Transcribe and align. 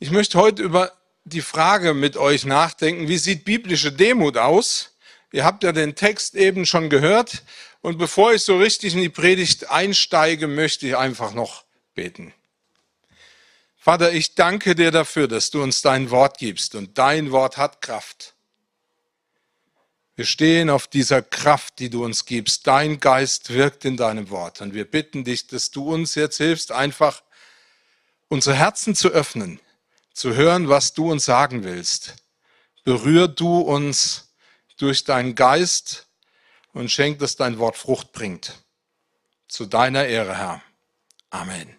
Ich 0.00 0.12
möchte 0.12 0.38
heute 0.38 0.62
über 0.62 0.92
die 1.24 1.40
Frage 1.40 1.92
mit 1.92 2.16
euch 2.16 2.44
nachdenken, 2.44 3.08
wie 3.08 3.18
sieht 3.18 3.44
biblische 3.44 3.90
Demut 3.90 4.36
aus? 4.36 4.96
Ihr 5.32 5.44
habt 5.44 5.64
ja 5.64 5.72
den 5.72 5.96
Text 5.96 6.36
eben 6.36 6.66
schon 6.66 6.88
gehört. 6.88 7.42
Und 7.80 7.98
bevor 7.98 8.32
ich 8.32 8.42
so 8.42 8.58
richtig 8.58 8.94
in 8.94 9.00
die 9.00 9.08
Predigt 9.08 9.70
einsteige, 9.70 10.46
möchte 10.46 10.86
ich 10.86 10.96
einfach 10.96 11.34
noch 11.34 11.64
beten. 11.94 12.32
Vater, 13.76 14.12
ich 14.12 14.36
danke 14.36 14.76
dir 14.76 14.92
dafür, 14.92 15.26
dass 15.26 15.50
du 15.50 15.62
uns 15.64 15.82
dein 15.82 16.10
Wort 16.10 16.38
gibst 16.38 16.76
und 16.76 16.96
dein 16.96 17.32
Wort 17.32 17.56
hat 17.56 17.80
Kraft. 17.80 18.34
Wir 20.14 20.26
stehen 20.26 20.70
auf 20.70 20.86
dieser 20.86 21.22
Kraft, 21.22 21.80
die 21.80 21.90
du 21.90 22.04
uns 22.04 22.24
gibst. 22.24 22.68
Dein 22.68 23.00
Geist 23.00 23.52
wirkt 23.52 23.84
in 23.84 23.96
deinem 23.96 24.30
Wort. 24.30 24.60
Und 24.60 24.74
wir 24.74 24.84
bitten 24.84 25.24
dich, 25.24 25.48
dass 25.48 25.72
du 25.72 25.92
uns 25.92 26.14
jetzt 26.14 26.36
hilfst, 26.36 26.70
einfach 26.70 27.22
unsere 28.28 28.54
Herzen 28.54 28.94
zu 28.94 29.08
öffnen 29.08 29.60
zu 30.18 30.34
hören, 30.34 30.68
was 30.68 30.94
du 30.94 31.12
uns 31.12 31.24
sagen 31.24 31.62
willst. 31.62 32.16
Berühr 32.82 33.28
du 33.28 33.60
uns 33.60 34.34
durch 34.76 35.04
deinen 35.04 35.36
Geist 35.36 36.08
und 36.72 36.90
schenk, 36.90 37.20
dass 37.20 37.36
dein 37.36 37.60
Wort 37.60 37.76
Frucht 37.76 38.10
bringt. 38.10 38.58
Zu 39.46 39.66
deiner 39.66 40.06
Ehre, 40.06 40.36
Herr. 40.36 40.62
Amen. 41.30 41.76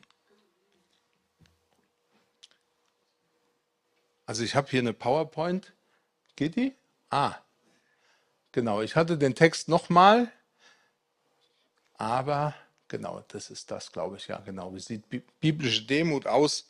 Also 4.26 4.44
ich 4.44 4.56
habe 4.56 4.70
hier 4.70 4.80
eine 4.80 4.94
PowerPoint. 4.94 5.74
Geht 6.38 6.56
die? 6.56 6.74
Ah, 7.10 7.36
genau. 8.54 8.82
Ich 8.82 8.96
hatte 8.96 9.18
den 9.18 9.36
Text 9.36 9.68
nochmal, 9.68 10.32
aber 11.96 12.56
genau, 12.88 13.22
das 13.28 13.50
ist 13.50 13.70
das, 13.70 13.92
glaube 13.92 14.16
ich. 14.16 14.28
Ja, 14.28 14.38
genau. 14.40 14.74
Wie 14.74 14.80
sieht 14.80 15.04
biblische 15.42 15.84
Demut 15.84 16.26
aus? 16.26 16.70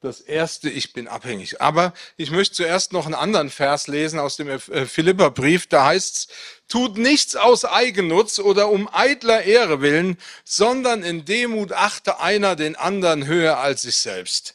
Das 0.00 0.20
erste, 0.20 0.70
ich 0.70 0.92
bin 0.92 1.08
abhängig. 1.08 1.60
Aber 1.60 1.92
ich 2.16 2.30
möchte 2.30 2.54
zuerst 2.54 2.92
noch 2.92 3.06
einen 3.06 3.14
anderen 3.14 3.50
Vers 3.50 3.88
lesen 3.88 4.20
aus 4.20 4.36
dem 4.36 4.48
äh, 4.48 4.58
Philipperbrief. 4.86 5.66
Da 5.66 5.86
heißt's, 5.86 6.28
tut 6.68 6.98
nichts 6.98 7.34
aus 7.34 7.64
Eigennutz 7.64 8.38
oder 8.38 8.68
um 8.68 8.88
eitler 8.92 9.42
Ehre 9.42 9.80
willen, 9.80 10.16
sondern 10.44 11.02
in 11.02 11.24
Demut 11.24 11.72
achte 11.72 12.20
einer 12.20 12.54
den 12.54 12.76
anderen 12.76 13.26
höher 13.26 13.58
als 13.58 13.82
sich 13.82 13.96
selbst. 13.96 14.54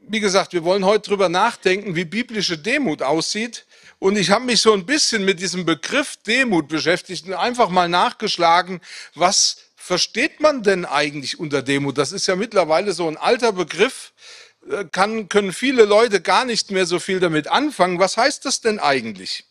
Wie 0.00 0.20
gesagt, 0.20 0.54
wir 0.54 0.64
wollen 0.64 0.84
heute 0.84 1.10
drüber 1.10 1.28
nachdenken, 1.28 1.94
wie 1.94 2.04
biblische 2.04 2.58
Demut 2.58 3.02
aussieht. 3.02 3.66
Und 4.00 4.16
ich 4.16 4.30
habe 4.30 4.44
mich 4.44 4.60
so 4.60 4.72
ein 4.72 4.86
bisschen 4.86 5.24
mit 5.24 5.38
diesem 5.38 5.64
Begriff 5.64 6.16
Demut 6.26 6.66
beschäftigt 6.68 7.26
und 7.26 7.34
einfach 7.34 7.68
mal 7.68 7.88
nachgeschlagen, 7.88 8.80
was 9.14 9.67
versteht 9.88 10.40
man 10.40 10.62
denn 10.62 10.84
eigentlich 10.84 11.40
unter 11.40 11.62
Demut? 11.62 11.96
Das 11.96 12.12
ist 12.12 12.26
ja 12.26 12.36
mittlerweile 12.36 12.92
so 12.92 13.08
ein 13.08 13.16
alter 13.16 13.52
Begriff, 13.52 14.12
äh, 14.70 14.84
kann, 14.84 15.30
können 15.30 15.54
viele 15.54 15.86
Leute 15.86 16.20
gar 16.20 16.44
nicht 16.44 16.70
mehr 16.70 16.84
so 16.84 16.98
viel 16.98 17.20
damit 17.20 17.48
anfangen. 17.48 17.98
Was 17.98 18.18
heißt 18.18 18.44
das 18.44 18.60
denn 18.60 18.78
eigentlich? 18.80 19.46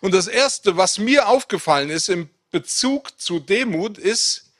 Und 0.00 0.14
das 0.14 0.28
Erste, 0.28 0.76
was 0.76 0.98
mir 0.98 1.26
aufgefallen 1.26 1.90
ist 1.90 2.08
im 2.08 2.30
Bezug 2.52 3.20
zu 3.20 3.40
Demut, 3.40 3.98
ist, 3.98 4.52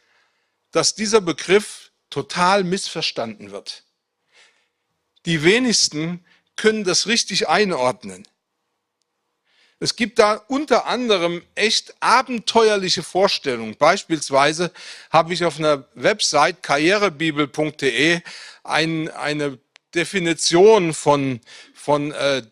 dass 0.72 0.96
dieser 0.96 1.20
Begriff 1.20 1.92
total 2.10 2.64
missverstanden 2.64 3.52
wird. 3.52 3.84
Die 5.26 5.44
wenigsten 5.44 6.24
können 6.56 6.82
das 6.82 7.06
richtig 7.06 7.48
einordnen. 7.48 8.26
Es 9.80 9.94
gibt 9.94 10.18
da 10.18 10.34
unter 10.48 10.86
anderem 10.86 11.42
echt 11.54 11.94
abenteuerliche 12.00 13.04
Vorstellungen. 13.04 13.76
Beispielsweise 13.76 14.72
habe 15.10 15.32
ich 15.32 15.44
auf 15.44 15.58
einer 15.58 15.84
Website 15.94 16.62
karrierebibel.de 16.62 18.20
ein, 18.64 19.08
eine 19.10 19.58
Definition 19.94 20.94
von, 20.94 21.40
von 21.74 22.10
äh, 22.10 22.42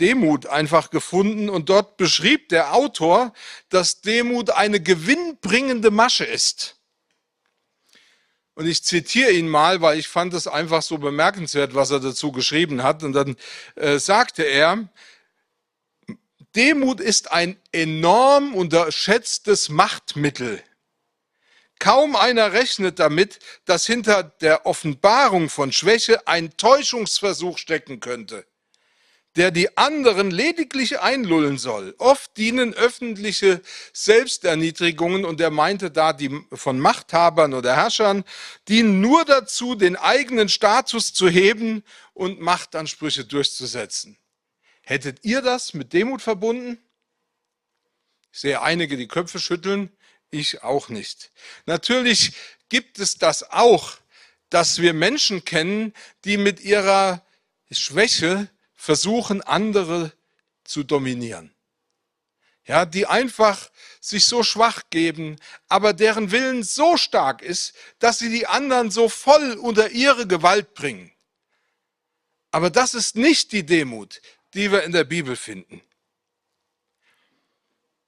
Demut 0.00 0.46
einfach 0.46 0.90
gefunden 0.90 1.48
und 1.48 1.68
dort 1.68 1.96
beschrieb 1.96 2.48
der 2.50 2.74
Autor, 2.74 3.32
dass 3.70 4.00
Demut 4.00 4.50
eine 4.50 4.80
gewinnbringende 4.80 5.90
Masche 5.90 6.24
ist. 6.24 6.76
Und 8.54 8.66
ich 8.66 8.82
zitiere 8.82 9.32
ihn 9.32 9.48
mal, 9.48 9.82
weil 9.82 9.98
ich 9.98 10.08
fand 10.08 10.34
es 10.34 10.46
einfach 10.46 10.82
so 10.82 10.98
bemerkenswert, 10.98 11.74
was 11.74 11.90
er 11.90 12.00
dazu 12.00 12.32
geschrieben 12.32 12.82
hat. 12.82 13.02
Und 13.02 13.12
dann 13.12 13.36
äh, 13.74 13.98
sagte 13.98 14.42
er, 14.42 14.88
Demut 16.56 17.00
ist 17.00 17.32
ein 17.32 17.58
enorm 17.70 18.54
unterschätztes 18.54 19.68
Machtmittel. 19.68 20.62
Kaum 21.78 22.16
einer 22.16 22.54
rechnet 22.54 22.98
damit, 22.98 23.40
dass 23.66 23.84
hinter 23.84 24.22
der 24.22 24.64
Offenbarung 24.64 25.50
von 25.50 25.70
Schwäche 25.70 26.26
ein 26.26 26.56
Täuschungsversuch 26.56 27.58
stecken 27.58 28.00
könnte, 28.00 28.46
der 29.36 29.50
die 29.50 29.76
anderen 29.76 30.30
lediglich 30.30 30.98
einlullen 30.98 31.58
soll. 31.58 31.94
Oft 31.98 32.34
dienen 32.38 32.72
öffentliche 32.72 33.60
Selbsterniedrigungen, 33.92 35.26
und 35.26 35.42
er 35.42 35.50
meinte 35.50 35.90
da 35.90 36.14
die 36.14 36.40
von 36.54 36.80
Machthabern 36.80 37.52
oder 37.52 37.76
Herrschern, 37.76 38.24
dienen 38.66 39.02
nur 39.02 39.26
dazu, 39.26 39.74
den 39.74 39.96
eigenen 39.96 40.48
Status 40.48 41.12
zu 41.12 41.28
heben 41.28 41.84
und 42.14 42.40
Machtansprüche 42.40 43.26
durchzusetzen. 43.26 44.16
Hättet 44.88 45.24
ihr 45.24 45.42
das 45.42 45.74
mit 45.74 45.92
Demut 45.92 46.22
verbunden? 46.22 46.78
Ich 48.30 48.38
sehe 48.38 48.62
einige 48.62 48.96
die 48.96 49.08
Köpfe 49.08 49.40
schütteln, 49.40 49.90
ich 50.30 50.62
auch 50.62 50.90
nicht. 50.90 51.32
Natürlich 51.66 52.34
gibt 52.68 53.00
es 53.00 53.18
das 53.18 53.50
auch, 53.50 53.98
dass 54.48 54.80
wir 54.80 54.94
Menschen 54.94 55.44
kennen, 55.44 55.92
die 56.24 56.36
mit 56.36 56.60
ihrer 56.60 57.26
Schwäche 57.72 58.48
versuchen, 58.74 59.42
andere 59.42 60.12
zu 60.62 60.84
dominieren. 60.84 61.52
Ja, 62.64 62.86
die 62.86 63.06
einfach 63.06 63.72
sich 64.00 64.24
so 64.26 64.44
schwach 64.44 64.82
geben, 64.90 65.36
aber 65.66 65.94
deren 65.94 66.30
Willen 66.30 66.62
so 66.62 66.96
stark 66.96 67.42
ist, 67.42 67.74
dass 67.98 68.20
sie 68.20 68.30
die 68.30 68.46
anderen 68.46 68.92
so 68.92 69.08
voll 69.08 69.54
unter 69.54 69.90
ihre 69.90 70.28
Gewalt 70.28 70.74
bringen. 70.74 71.12
Aber 72.52 72.70
das 72.70 72.94
ist 72.94 73.16
nicht 73.16 73.50
die 73.50 73.66
Demut 73.66 74.20
die 74.56 74.72
wir 74.72 74.82
in 74.82 74.90
der 74.92 75.04
Bibel 75.04 75.36
finden. 75.36 75.82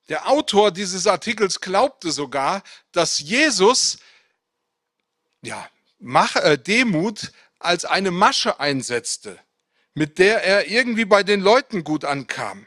Der 0.08 0.26
Autor 0.26 0.72
dieses 0.72 1.06
Artikels 1.06 1.60
glaubte 1.60 2.10
sogar, 2.10 2.62
dass 2.92 3.20
Jesus 3.20 3.98
ja, 5.42 5.68
äh, 6.00 6.56
Demut 6.58 7.32
als 7.58 7.84
eine 7.84 8.10
Masche 8.10 8.58
einsetzte, 8.60 9.38
mit 9.94 10.18
der 10.18 10.42
er 10.42 10.68
irgendwie 10.68 11.04
bei 11.04 11.22
den 11.22 11.40
Leuten 11.40 11.84
gut 11.84 12.06
ankam. 12.06 12.66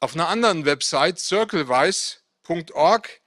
Auf 0.00 0.12
einer 0.14 0.28
anderen 0.28 0.66
Website, 0.66 1.18
circlewise.org, 1.18 3.22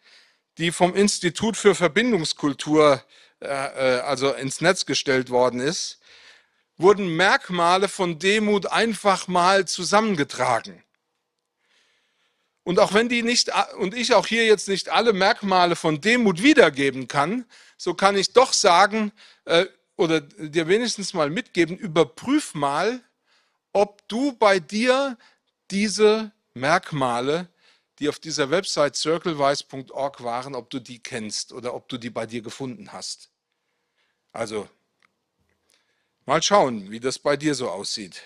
die 0.59 0.71
vom 0.71 0.95
Institut 0.95 1.57
für 1.57 1.73
Verbindungskultur 1.73 3.03
äh, 3.41 3.47
äh, 3.47 4.01
also 4.01 4.31
ins 4.33 4.61
Netz 4.61 4.85
gestellt 4.85 5.31
worden 5.31 5.61
ist, 5.61 5.99
wurden 6.79 7.15
Merkmale 7.15 7.87
von 7.87 8.17
Demut 8.17 8.65
einfach 8.65 9.27
mal 9.27 9.67
zusammengetragen. 9.67 10.81
Und 12.63 12.79
auch 12.79 12.93
wenn 12.93 13.09
die 13.09 13.21
nicht, 13.21 13.51
und 13.77 13.93
ich 13.93 14.13
auch 14.13 14.25
hier 14.25 14.45
jetzt 14.45 14.67
nicht 14.67 14.89
alle 14.89 15.13
Merkmale 15.13 15.75
von 15.75 16.01
Demut 16.01 16.41
wiedergeben 16.41 17.07
kann, 17.07 17.45
so 17.77 17.93
kann 17.93 18.15
ich 18.15 18.33
doch 18.33 18.53
sagen, 18.53 19.11
äh, 19.45 19.65
oder 19.97 20.21
dir 20.21 20.67
wenigstens 20.67 21.13
mal 21.13 21.29
mitgeben, 21.29 21.77
überprüf 21.77 22.53
mal, 22.53 23.03
ob 23.73 24.07
du 24.07 24.31
bei 24.33 24.59
dir 24.59 25.17
diese 25.71 26.31
Merkmale, 26.53 27.49
die 27.99 28.07
auf 28.07 28.19
dieser 28.19 28.49
Website 28.49 28.95
circlewise.org 28.95 30.23
waren, 30.23 30.55
ob 30.55 30.69
du 30.69 30.79
die 30.79 30.99
kennst 30.99 31.51
oder 31.51 31.73
ob 31.73 31.89
du 31.89 31.97
die 31.97 32.09
bei 32.09 32.25
dir 32.25 32.41
gefunden 32.41 32.93
hast. 32.93 33.29
Also 34.31 34.69
Mal 36.29 36.43
schauen, 36.43 36.91
wie 36.91 36.99
das 36.99 37.17
bei 37.17 37.35
dir 37.37 37.55
so 37.55 37.71
aussieht. 37.71 38.21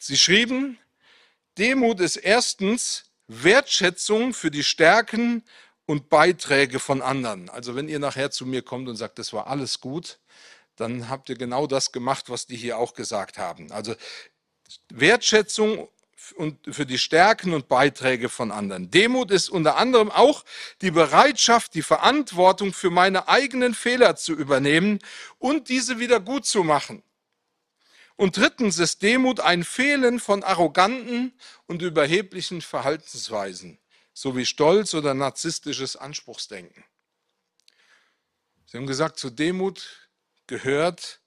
Sie 0.00 0.16
schrieben, 0.16 0.78
Demut 1.58 2.00
ist 2.00 2.16
erstens 2.16 3.10
Wertschätzung 3.28 4.32
für 4.32 4.50
die 4.50 4.64
Stärken 4.64 5.44
und 5.84 6.08
Beiträge 6.08 6.80
von 6.80 7.02
anderen. 7.02 7.50
Also 7.50 7.76
wenn 7.76 7.90
ihr 7.90 7.98
nachher 7.98 8.30
zu 8.30 8.46
mir 8.46 8.62
kommt 8.62 8.88
und 8.88 8.96
sagt, 8.96 9.18
das 9.18 9.34
war 9.34 9.48
alles 9.48 9.82
gut, 9.82 10.18
dann 10.76 11.10
habt 11.10 11.28
ihr 11.28 11.36
genau 11.36 11.66
das 11.66 11.92
gemacht, 11.92 12.30
was 12.30 12.46
die 12.46 12.56
hier 12.56 12.78
auch 12.78 12.94
gesagt 12.94 13.36
haben. 13.36 13.70
Also 13.70 13.94
Wertschätzung 14.88 15.90
und 16.32 16.58
für 16.74 16.86
die 16.86 16.98
Stärken 16.98 17.52
und 17.52 17.68
Beiträge 17.68 18.28
von 18.28 18.50
anderen. 18.50 18.90
Demut 18.90 19.30
ist 19.30 19.48
unter 19.48 19.76
anderem 19.76 20.10
auch 20.10 20.44
die 20.80 20.90
Bereitschaft, 20.90 21.74
die 21.74 21.82
Verantwortung 21.82 22.72
für 22.72 22.90
meine 22.90 23.28
eigenen 23.28 23.74
Fehler 23.74 24.16
zu 24.16 24.32
übernehmen 24.32 24.98
und 25.38 25.68
diese 25.68 25.98
wieder 25.98 26.20
gut 26.20 26.46
zu 26.46 26.64
machen. 26.64 27.02
Und 28.16 28.36
drittens 28.36 28.78
ist 28.78 29.02
Demut 29.02 29.40
ein 29.40 29.64
Fehlen 29.64 30.20
von 30.20 30.44
arroganten 30.44 31.32
und 31.66 31.82
überheblichen 31.82 32.62
Verhaltensweisen, 32.62 33.78
sowie 34.12 34.46
Stolz 34.46 34.94
oder 34.94 35.14
narzisstisches 35.14 35.96
Anspruchsdenken. 35.96 36.84
Sie 38.66 38.78
haben 38.78 38.86
gesagt, 38.86 39.18
zur 39.18 39.30
Demut 39.30 40.08
gehört 40.46 41.20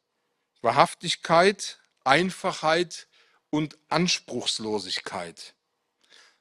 Wahrhaftigkeit, 0.62 1.80
Einfachheit 2.04 3.08
und 3.50 3.78
Anspruchslosigkeit. 3.90 5.56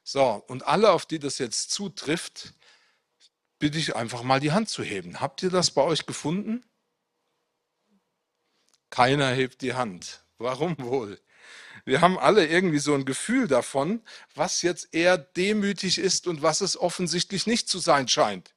So, 0.03 0.43
und 0.47 0.65
alle, 0.65 0.91
auf 0.91 1.05
die 1.05 1.19
das 1.19 1.37
jetzt 1.37 1.71
zutrifft, 1.71 2.53
bitte 3.59 3.77
ich 3.77 3.95
einfach 3.95 4.23
mal 4.23 4.39
die 4.39 4.51
Hand 4.51 4.69
zu 4.69 4.83
heben. 4.83 5.19
Habt 5.19 5.43
ihr 5.43 5.49
das 5.49 5.71
bei 5.71 5.81
euch 5.81 6.05
gefunden? 6.05 6.63
Keiner 8.89 9.31
hebt 9.31 9.61
die 9.61 9.73
Hand. 9.73 10.23
Warum 10.37 10.77
wohl? 10.79 11.19
Wir 11.85 12.01
haben 12.01 12.19
alle 12.19 12.45
irgendwie 12.47 12.79
so 12.79 12.93
ein 12.93 13.05
Gefühl 13.05 13.47
davon, 13.47 14.03
was 14.35 14.61
jetzt 14.61 14.93
eher 14.93 15.17
demütig 15.17 15.99
ist 15.99 16.27
und 16.27 16.41
was 16.41 16.61
es 16.61 16.77
offensichtlich 16.77 17.47
nicht 17.47 17.69
zu 17.69 17.79
sein 17.79 18.07
scheint. 18.07 18.53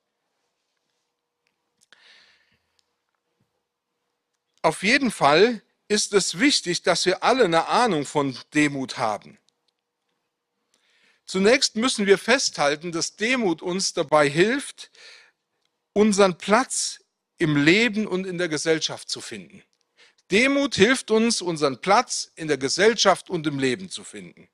Auf 4.62 4.82
jeden 4.82 5.10
Fall 5.10 5.62
ist 5.90 6.14
es 6.14 6.38
wichtig, 6.38 6.82
dass 6.82 7.04
wir 7.04 7.24
alle 7.24 7.44
eine 7.44 7.66
Ahnung 7.66 8.06
von 8.06 8.38
Demut 8.54 8.96
haben. 8.96 9.38
Zunächst 11.26 11.74
müssen 11.74 12.06
wir 12.06 12.16
festhalten, 12.16 12.92
dass 12.92 13.16
Demut 13.16 13.60
uns 13.60 13.92
dabei 13.92 14.28
hilft, 14.28 14.92
unseren 15.92 16.38
Platz 16.38 17.00
im 17.38 17.56
Leben 17.56 18.06
und 18.06 18.24
in 18.24 18.38
der 18.38 18.48
Gesellschaft 18.48 19.10
zu 19.10 19.20
finden. 19.20 19.64
Demut 20.30 20.76
hilft 20.76 21.10
uns, 21.10 21.42
unseren 21.42 21.80
Platz 21.80 22.30
in 22.36 22.46
der 22.46 22.58
Gesellschaft 22.58 23.28
und 23.28 23.44
im 23.48 23.58
Leben 23.58 23.90
zu 23.90 24.04
finden. 24.04 24.48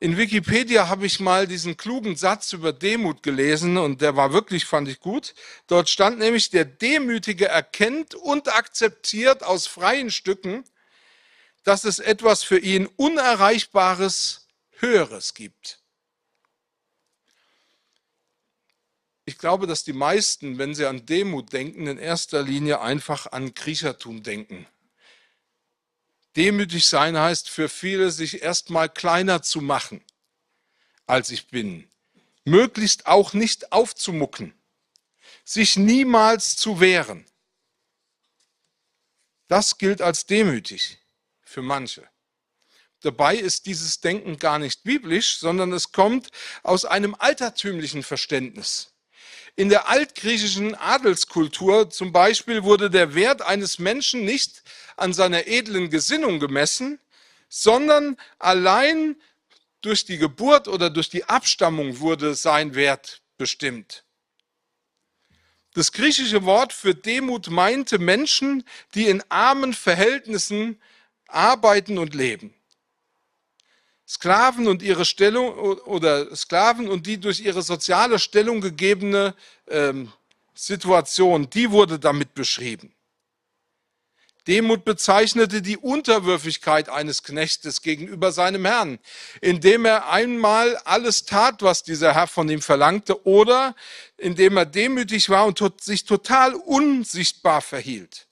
In 0.00 0.16
Wikipedia 0.16 0.88
habe 0.88 1.06
ich 1.06 1.20
mal 1.20 1.46
diesen 1.46 1.76
klugen 1.76 2.16
Satz 2.16 2.52
über 2.52 2.72
Demut 2.72 3.22
gelesen 3.22 3.78
und 3.78 4.02
der 4.02 4.16
war 4.16 4.32
wirklich, 4.32 4.66
fand 4.66 4.88
ich 4.88 5.00
gut. 5.00 5.34
Dort 5.66 5.88
stand 5.88 6.18
nämlich, 6.18 6.50
der 6.50 6.64
Demütige 6.64 7.46
erkennt 7.46 8.14
und 8.14 8.54
akzeptiert 8.54 9.42
aus 9.42 9.66
freien 9.66 10.10
Stücken, 10.10 10.64
dass 11.62 11.84
es 11.84 12.00
etwas 12.00 12.42
für 12.42 12.58
ihn 12.58 12.86
Unerreichbares, 12.96 14.48
Höheres 14.76 15.32
gibt. 15.34 15.80
Ich 19.26 19.38
glaube, 19.38 19.66
dass 19.66 19.84
die 19.84 19.94
meisten, 19.94 20.58
wenn 20.58 20.74
sie 20.74 20.84
an 20.84 21.06
Demut 21.06 21.52
denken, 21.52 21.86
in 21.86 21.98
erster 21.98 22.42
Linie 22.42 22.80
einfach 22.82 23.32
an 23.32 23.54
Kriechertum 23.54 24.22
denken. 24.22 24.66
Demütig 26.36 26.86
sein 26.86 27.16
heißt 27.16 27.48
für 27.48 27.68
viele, 27.68 28.10
sich 28.10 28.42
erstmal 28.42 28.88
kleiner 28.88 29.42
zu 29.42 29.60
machen, 29.60 30.04
als 31.06 31.30
ich 31.30 31.46
bin. 31.48 31.88
Möglichst 32.44 33.06
auch 33.06 33.32
nicht 33.32 33.72
aufzumucken. 33.72 34.52
Sich 35.44 35.76
niemals 35.76 36.56
zu 36.56 36.80
wehren. 36.80 37.24
Das 39.48 39.78
gilt 39.78 40.02
als 40.02 40.26
demütig 40.26 40.98
für 41.42 41.62
manche. 41.62 42.08
Dabei 43.00 43.36
ist 43.36 43.66
dieses 43.66 44.00
Denken 44.00 44.38
gar 44.38 44.58
nicht 44.58 44.82
biblisch, 44.82 45.38
sondern 45.38 45.72
es 45.72 45.92
kommt 45.92 46.30
aus 46.62 46.86
einem 46.86 47.14
altertümlichen 47.18 48.02
Verständnis. 48.02 48.94
In 49.56 49.68
der 49.68 49.88
altgriechischen 49.88 50.74
Adelskultur 50.74 51.90
zum 51.90 52.12
Beispiel 52.12 52.64
wurde 52.64 52.90
der 52.90 53.14
Wert 53.14 53.42
eines 53.42 53.78
Menschen 53.78 54.24
nicht 54.24 54.62
an 54.96 55.12
seiner 55.12 55.46
edlen 55.46 55.90
Gesinnung 55.90 56.40
gemessen, 56.40 56.98
sondern 57.48 58.16
allein 58.38 59.16
durch 59.80 60.04
die 60.04 60.18
Geburt 60.18 60.66
oder 60.66 60.90
durch 60.90 61.10
die 61.10 61.24
Abstammung 61.24 62.00
wurde 62.00 62.34
sein 62.34 62.74
Wert 62.74 63.22
bestimmt. 63.36 64.04
Das 65.74 65.90
griechische 65.92 66.44
Wort 66.44 66.72
für 66.72 66.94
Demut 66.94 67.50
meinte 67.50 67.98
Menschen, 67.98 68.64
die 68.94 69.08
in 69.08 69.22
armen 69.28 69.74
Verhältnissen 69.74 70.80
arbeiten 71.26 71.98
und 71.98 72.14
leben. 72.14 72.54
Sklaven 74.06 74.68
und 74.68 74.82
ihre 74.82 75.04
Stellung 75.04 75.52
oder 75.54 76.34
Sklaven 76.36 76.88
und 76.88 77.06
die 77.06 77.18
durch 77.18 77.40
ihre 77.40 77.62
soziale 77.62 78.18
Stellung 78.18 78.60
gegebene 78.60 79.34
ähm, 79.68 80.12
Situation, 80.54 81.50
die 81.50 81.70
wurde 81.70 81.98
damit 81.98 82.34
beschrieben. 82.34 82.94
Demut 84.46 84.84
bezeichnete 84.84 85.62
die 85.62 85.78
Unterwürfigkeit 85.78 86.90
eines 86.90 87.22
Knechtes 87.22 87.80
gegenüber 87.80 88.30
seinem 88.30 88.66
Herrn, 88.66 88.98
indem 89.40 89.86
er 89.86 90.10
einmal 90.10 90.76
alles 90.84 91.24
tat, 91.24 91.62
was 91.62 91.82
dieser 91.82 92.14
Herr 92.14 92.26
von 92.26 92.48
ihm 92.50 92.60
verlangte, 92.60 93.26
oder 93.26 93.74
indem 94.18 94.58
er 94.58 94.66
demütig 94.66 95.30
war 95.30 95.46
und 95.46 95.62
sich 95.80 96.04
total 96.04 96.54
unsichtbar 96.54 97.62
verhielt. 97.62 98.26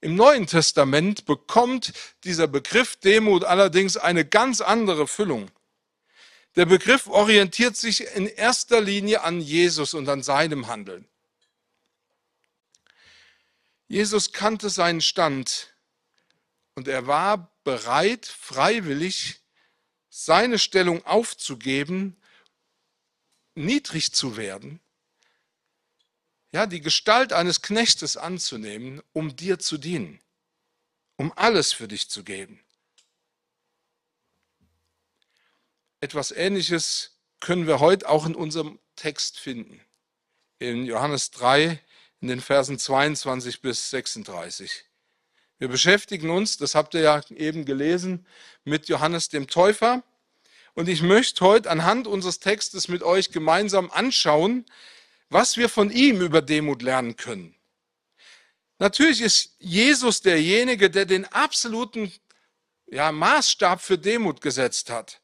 Im 0.00 0.16
Neuen 0.16 0.46
Testament 0.46 1.24
bekommt 1.24 1.92
dieser 2.24 2.46
Begriff 2.46 2.96
Demut 2.96 3.44
allerdings 3.44 3.96
eine 3.96 4.24
ganz 4.24 4.60
andere 4.60 5.06
Füllung. 5.06 5.50
Der 6.56 6.66
Begriff 6.66 7.06
orientiert 7.06 7.76
sich 7.76 8.14
in 8.14 8.26
erster 8.26 8.80
Linie 8.80 9.22
an 9.22 9.40
Jesus 9.40 9.92
und 9.94 10.08
an 10.08 10.22
seinem 10.22 10.68
Handeln. 10.68 11.06
Jesus 13.88 14.32
kannte 14.32 14.70
seinen 14.70 15.00
Stand 15.00 15.74
und 16.74 16.88
er 16.88 17.06
war 17.06 17.56
bereit, 17.64 18.26
freiwillig 18.26 19.40
seine 20.08 20.58
Stellung 20.58 21.04
aufzugeben, 21.04 22.16
niedrig 23.54 24.12
zu 24.12 24.36
werden 24.36 24.80
ja, 26.54 26.66
die 26.66 26.80
Gestalt 26.80 27.32
eines 27.32 27.62
Knechtes 27.62 28.16
anzunehmen, 28.16 29.02
um 29.12 29.34
dir 29.34 29.58
zu 29.58 29.76
dienen, 29.76 30.20
um 31.16 31.32
alles 31.34 31.72
für 31.72 31.88
dich 31.88 32.08
zu 32.08 32.22
geben. 32.22 32.64
Etwas 36.00 36.30
Ähnliches 36.30 37.18
können 37.40 37.66
wir 37.66 37.80
heute 37.80 38.08
auch 38.08 38.24
in 38.24 38.36
unserem 38.36 38.78
Text 38.94 39.40
finden. 39.40 39.80
In 40.60 40.86
Johannes 40.86 41.32
3, 41.32 41.83
in 42.24 42.28
den 42.28 42.40
Versen 42.40 42.78
22 42.78 43.60
bis 43.60 43.90
36. 43.90 44.86
Wir 45.58 45.68
beschäftigen 45.68 46.30
uns, 46.30 46.56
das 46.56 46.74
habt 46.74 46.94
ihr 46.94 47.02
ja 47.02 47.20
eben 47.28 47.66
gelesen, 47.66 48.26
mit 48.64 48.88
Johannes 48.88 49.28
dem 49.28 49.46
Täufer. 49.46 50.02
Und 50.72 50.88
ich 50.88 51.02
möchte 51.02 51.44
heute 51.44 51.70
anhand 51.70 52.06
unseres 52.06 52.38
Textes 52.38 52.88
mit 52.88 53.02
euch 53.02 53.30
gemeinsam 53.30 53.90
anschauen, 53.90 54.64
was 55.28 55.58
wir 55.58 55.68
von 55.68 55.90
ihm 55.90 56.22
über 56.22 56.40
Demut 56.40 56.80
lernen 56.80 57.16
können. 57.16 57.54
Natürlich 58.78 59.20
ist 59.20 59.54
Jesus 59.58 60.22
derjenige, 60.22 60.88
der 60.88 61.04
den 61.04 61.26
absoluten 61.26 62.10
ja, 62.86 63.12
Maßstab 63.12 63.82
für 63.82 63.98
Demut 63.98 64.40
gesetzt 64.40 64.88
hat. 64.88 65.20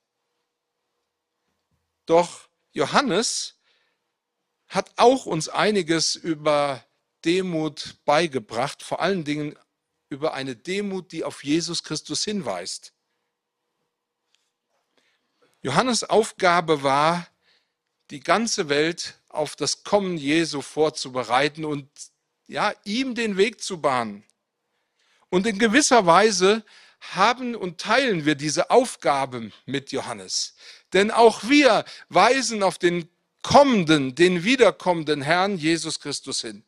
Doch 2.05 2.51
Johannes 2.73 3.57
hat 4.69 4.93
auch 4.97 5.25
uns 5.25 5.49
einiges 5.49 6.15
über 6.15 6.85
Demut 7.25 7.97
beigebracht, 8.05 8.83
vor 8.83 9.01
allen 9.01 9.25
Dingen 9.25 9.57
über 10.09 10.35
eine 10.35 10.57
Demut, 10.57 11.13
die 11.13 11.25
auf 11.25 11.45
Jesus 11.45 11.83
Christus 11.83 12.25
hinweist. 12.25 12.93
Johannes 15.63 16.05
Aufgabe 16.05 16.83
war, 16.83 17.27
die 18.11 18.21
ganze 18.21 18.69
Welt 18.69 19.15
auf 19.29 19.57
das 19.57 19.85
Kommen 19.85 20.17
Jesu 20.17 20.63
vorzubereiten 20.63 21.65
und 21.65 21.89
ja, 22.49 22.73
ihm 22.85 23.15
den 23.15 23.37
Weg 23.37 23.63
zu 23.63 23.81
bahnen. 23.81 24.25
Und 25.29 25.47
in 25.47 25.59
gewisser 25.59 26.07
Weise 26.07 26.65
haben 27.01 27.55
und 27.55 27.81
teilen 27.81 28.25
wir 28.25 28.35
diese 28.35 28.71
Aufgabe 28.71 29.53
mit 29.65 29.93
Johannes. 29.93 30.55
Denn 30.93 31.11
auch 31.11 31.45
wir 31.45 31.85
weisen 32.09 32.63
auf 32.63 32.79
den 32.79 33.09
kommenden, 33.43 34.15
den 34.15 34.45
wiederkommenden 34.45 35.23
Herrn 35.23 35.57
Jesus 35.57 36.01
Christus 36.01 36.41
hin. 36.41 36.65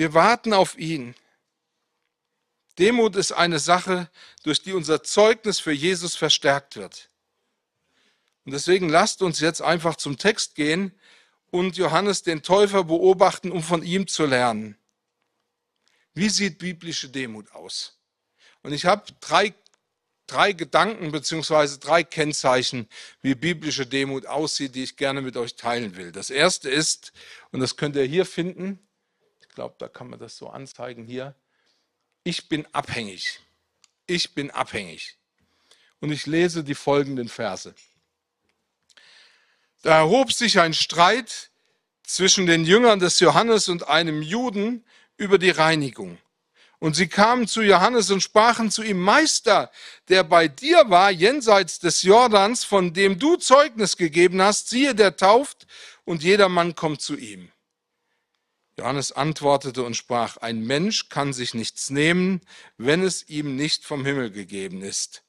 Wir 0.00 0.14
warten 0.14 0.54
auf 0.54 0.78
ihn. 0.78 1.14
Demut 2.78 3.16
ist 3.16 3.32
eine 3.32 3.58
Sache, 3.58 4.08
durch 4.42 4.62
die 4.62 4.72
unser 4.72 5.02
Zeugnis 5.02 5.60
für 5.60 5.72
Jesus 5.72 6.16
verstärkt 6.16 6.76
wird. 6.76 7.10
Und 8.46 8.52
deswegen 8.52 8.88
lasst 8.88 9.20
uns 9.20 9.40
jetzt 9.40 9.60
einfach 9.60 9.96
zum 9.96 10.16
Text 10.16 10.54
gehen 10.54 10.98
und 11.50 11.76
Johannes 11.76 12.22
den 12.22 12.42
Täufer 12.42 12.84
beobachten, 12.84 13.52
um 13.52 13.62
von 13.62 13.82
ihm 13.82 14.06
zu 14.06 14.24
lernen. 14.24 14.78
Wie 16.14 16.30
sieht 16.30 16.56
biblische 16.56 17.10
Demut 17.10 17.52
aus? 17.52 17.98
Und 18.62 18.72
ich 18.72 18.86
habe 18.86 19.04
drei, 19.20 19.52
drei 20.26 20.54
Gedanken 20.54 21.12
beziehungsweise 21.12 21.78
drei 21.78 22.04
Kennzeichen, 22.04 22.88
wie 23.20 23.34
biblische 23.34 23.86
Demut 23.86 24.24
aussieht, 24.24 24.74
die 24.74 24.84
ich 24.84 24.96
gerne 24.96 25.20
mit 25.20 25.36
euch 25.36 25.56
teilen 25.56 25.94
will. 25.96 26.10
Das 26.10 26.30
erste 26.30 26.70
ist, 26.70 27.12
und 27.50 27.60
das 27.60 27.76
könnt 27.76 27.96
ihr 27.96 28.04
hier 28.04 28.24
finden, 28.24 28.78
glaube, 29.60 29.74
da 29.76 29.88
kann 29.88 30.08
man 30.08 30.18
das 30.18 30.38
so 30.38 30.48
anzeigen 30.48 31.04
hier, 31.04 31.34
ich 32.24 32.48
bin 32.48 32.66
abhängig. 32.72 33.40
Ich 34.06 34.34
bin 34.34 34.50
abhängig. 34.50 35.16
Und 36.00 36.12
ich 36.12 36.24
lese 36.24 36.64
die 36.64 36.74
folgenden 36.74 37.28
Verse. 37.28 37.74
Da 39.82 39.98
erhob 39.98 40.32
sich 40.32 40.58
ein 40.60 40.72
Streit 40.72 41.50
zwischen 42.02 42.46
den 42.46 42.64
Jüngern 42.64 43.00
des 43.00 43.20
Johannes 43.20 43.68
und 43.68 43.86
einem 43.86 44.22
Juden 44.22 44.82
über 45.18 45.36
die 45.36 45.50
Reinigung. 45.50 46.16
Und 46.78 46.96
sie 46.96 47.08
kamen 47.08 47.46
zu 47.46 47.60
Johannes 47.60 48.10
und 48.10 48.22
sprachen 48.22 48.70
zu 48.70 48.82
ihm, 48.82 48.98
Meister, 48.98 49.70
der 50.08 50.24
bei 50.24 50.48
dir 50.48 50.88
war 50.88 51.10
jenseits 51.10 51.80
des 51.80 52.02
Jordans, 52.02 52.64
von 52.64 52.94
dem 52.94 53.18
du 53.18 53.36
Zeugnis 53.36 53.98
gegeben 53.98 54.40
hast, 54.40 54.70
siehe, 54.70 54.94
der 54.94 55.18
tauft 55.18 55.66
und 56.06 56.22
jedermann 56.22 56.74
kommt 56.74 57.02
zu 57.02 57.14
ihm. 57.14 57.52
Johannes 58.80 59.12
antwortete 59.12 59.82
und 59.82 59.94
sprach, 59.94 60.38
ein 60.38 60.62
Mensch 60.62 61.10
kann 61.10 61.34
sich 61.34 61.52
nichts 61.52 61.90
nehmen, 61.90 62.40
wenn 62.78 63.02
es 63.02 63.28
ihm 63.28 63.54
nicht 63.54 63.84
vom 63.84 64.06
Himmel 64.06 64.30
gegeben 64.30 64.80
ist. 64.80 65.22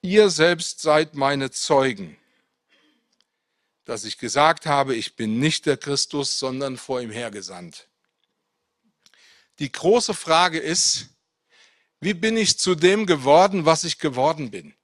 Ihr 0.00 0.30
selbst 0.30 0.80
seid 0.80 1.14
meine 1.14 1.50
Zeugen, 1.50 2.16
dass 3.84 4.04
ich 4.04 4.16
gesagt 4.16 4.64
habe, 4.64 4.94
ich 4.96 5.16
bin 5.16 5.38
nicht 5.38 5.66
der 5.66 5.76
Christus, 5.76 6.38
sondern 6.38 6.78
vor 6.78 7.02
ihm 7.02 7.10
hergesandt. 7.10 7.88
Die 9.58 9.70
große 9.70 10.14
Frage 10.14 10.58
ist, 10.58 11.10
wie 12.00 12.14
bin 12.14 12.38
ich 12.38 12.58
zu 12.58 12.74
dem 12.74 13.04
geworden, 13.04 13.66
was 13.66 13.84
ich 13.84 13.98
geworden 13.98 14.50
bin? 14.50 14.74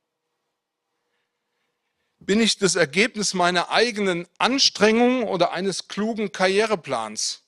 Bin 2.24 2.40
ich 2.40 2.58
das 2.58 2.76
Ergebnis 2.76 3.34
meiner 3.34 3.70
eigenen 3.70 4.28
Anstrengung 4.38 5.24
oder 5.24 5.52
eines 5.52 5.88
klugen 5.88 6.30
Karriereplans? 6.30 7.42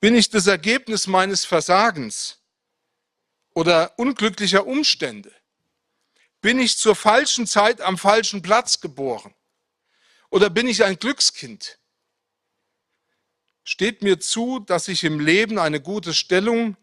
Bin 0.00 0.14
ich 0.14 0.30
das 0.30 0.46
Ergebnis 0.46 1.06
meines 1.06 1.44
Versagens 1.44 2.38
oder 3.54 3.98
unglücklicher 3.98 4.66
Umstände? 4.66 5.32
Bin 6.40 6.58
ich 6.58 6.78
zur 6.78 6.96
falschen 6.96 7.46
Zeit 7.46 7.80
am 7.80 7.98
falschen 7.98 8.42
Platz 8.42 8.80
geboren? 8.80 9.34
Oder 10.30 10.50
bin 10.50 10.66
ich 10.68 10.84
ein 10.84 10.98
Glückskind? 10.98 11.78
steht 13.68 14.02
mir 14.02 14.18
zu, 14.18 14.60
dass 14.60 14.88
ich 14.88 15.04
im 15.04 15.20
Leben 15.20 15.58
eine 15.58 15.78
gute 15.78 16.14
Stellung, 16.14 16.78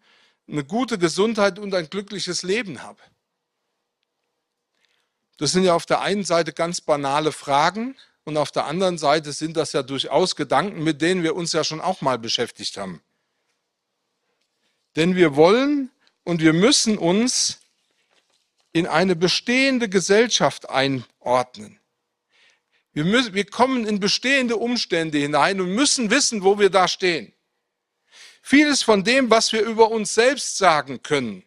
eine 0.48 0.64
gute 0.64 1.00
Gesundheit 1.00 1.58
und 1.58 1.74
ein 1.74 1.90
glückliches 1.90 2.44
Leben 2.44 2.84
habe? 2.84 3.02
Das 5.38 5.52
sind 5.52 5.64
ja 5.64 5.74
auf 5.74 5.86
der 5.86 6.02
einen 6.02 6.24
Seite 6.24 6.54
ganz 6.54 6.82
banale 6.82 7.32
Fragen 7.32 7.96
und 8.24 8.38
auf 8.38 8.52
der 8.52 8.66
anderen 8.66 8.98
Seite 8.98 9.34
sind 9.34 9.58
das 9.58 9.74
ja 9.74 9.84
durchaus 9.84 10.36
Gedanken, 10.36 10.84
mit 10.84 11.02
denen 11.02 11.24
wir 11.24 11.36
uns 11.36 11.54
ja 11.54 11.64
schon 11.64 11.82
auch 11.82 12.02
mal 12.02 12.18
beschäftigt 12.18 12.78
haben. 12.78 13.02
Denn 14.96 15.16
wir 15.16 15.36
wollen 15.36 15.92
und 16.24 16.42
wir 16.42 16.54
müssen 16.54 16.98
uns 16.98 17.60
in 18.72 18.88
eine 18.88 19.16
bestehende 19.16 19.90
Gesellschaft 19.90 20.70
einordnen. 20.70 21.80
Wir, 22.94 23.04
müssen, 23.04 23.34
wir 23.34 23.46
kommen 23.46 23.86
in 23.86 24.00
bestehende 24.00 24.56
Umstände 24.56 25.18
hinein 25.18 25.60
und 25.60 25.76
müssen 25.76 26.10
wissen, 26.10 26.44
wo 26.44 26.60
wir 26.60 26.70
da 26.70 26.88
stehen. 26.88 27.34
Vieles 28.42 28.84
von 28.84 29.04
dem, 29.04 29.30
was 29.30 29.52
wir 29.52 29.62
über 29.62 29.92
uns 29.92 30.14
selbst 30.14 30.58
sagen 30.58 31.04
können, 31.04 31.44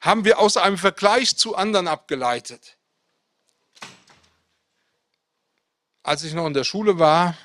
haben 0.00 0.24
wir 0.24 0.38
aus 0.38 0.56
einem 0.56 0.76
Vergleich 0.76 1.36
zu 1.36 1.56
anderen 1.56 1.88
abgeleitet. 1.88 2.76
Als 6.02 6.24
ich 6.24 6.32
noch 6.32 6.46
in 6.46 6.54
der 6.54 6.64
Schule 6.64 6.98
war, 6.98 7.36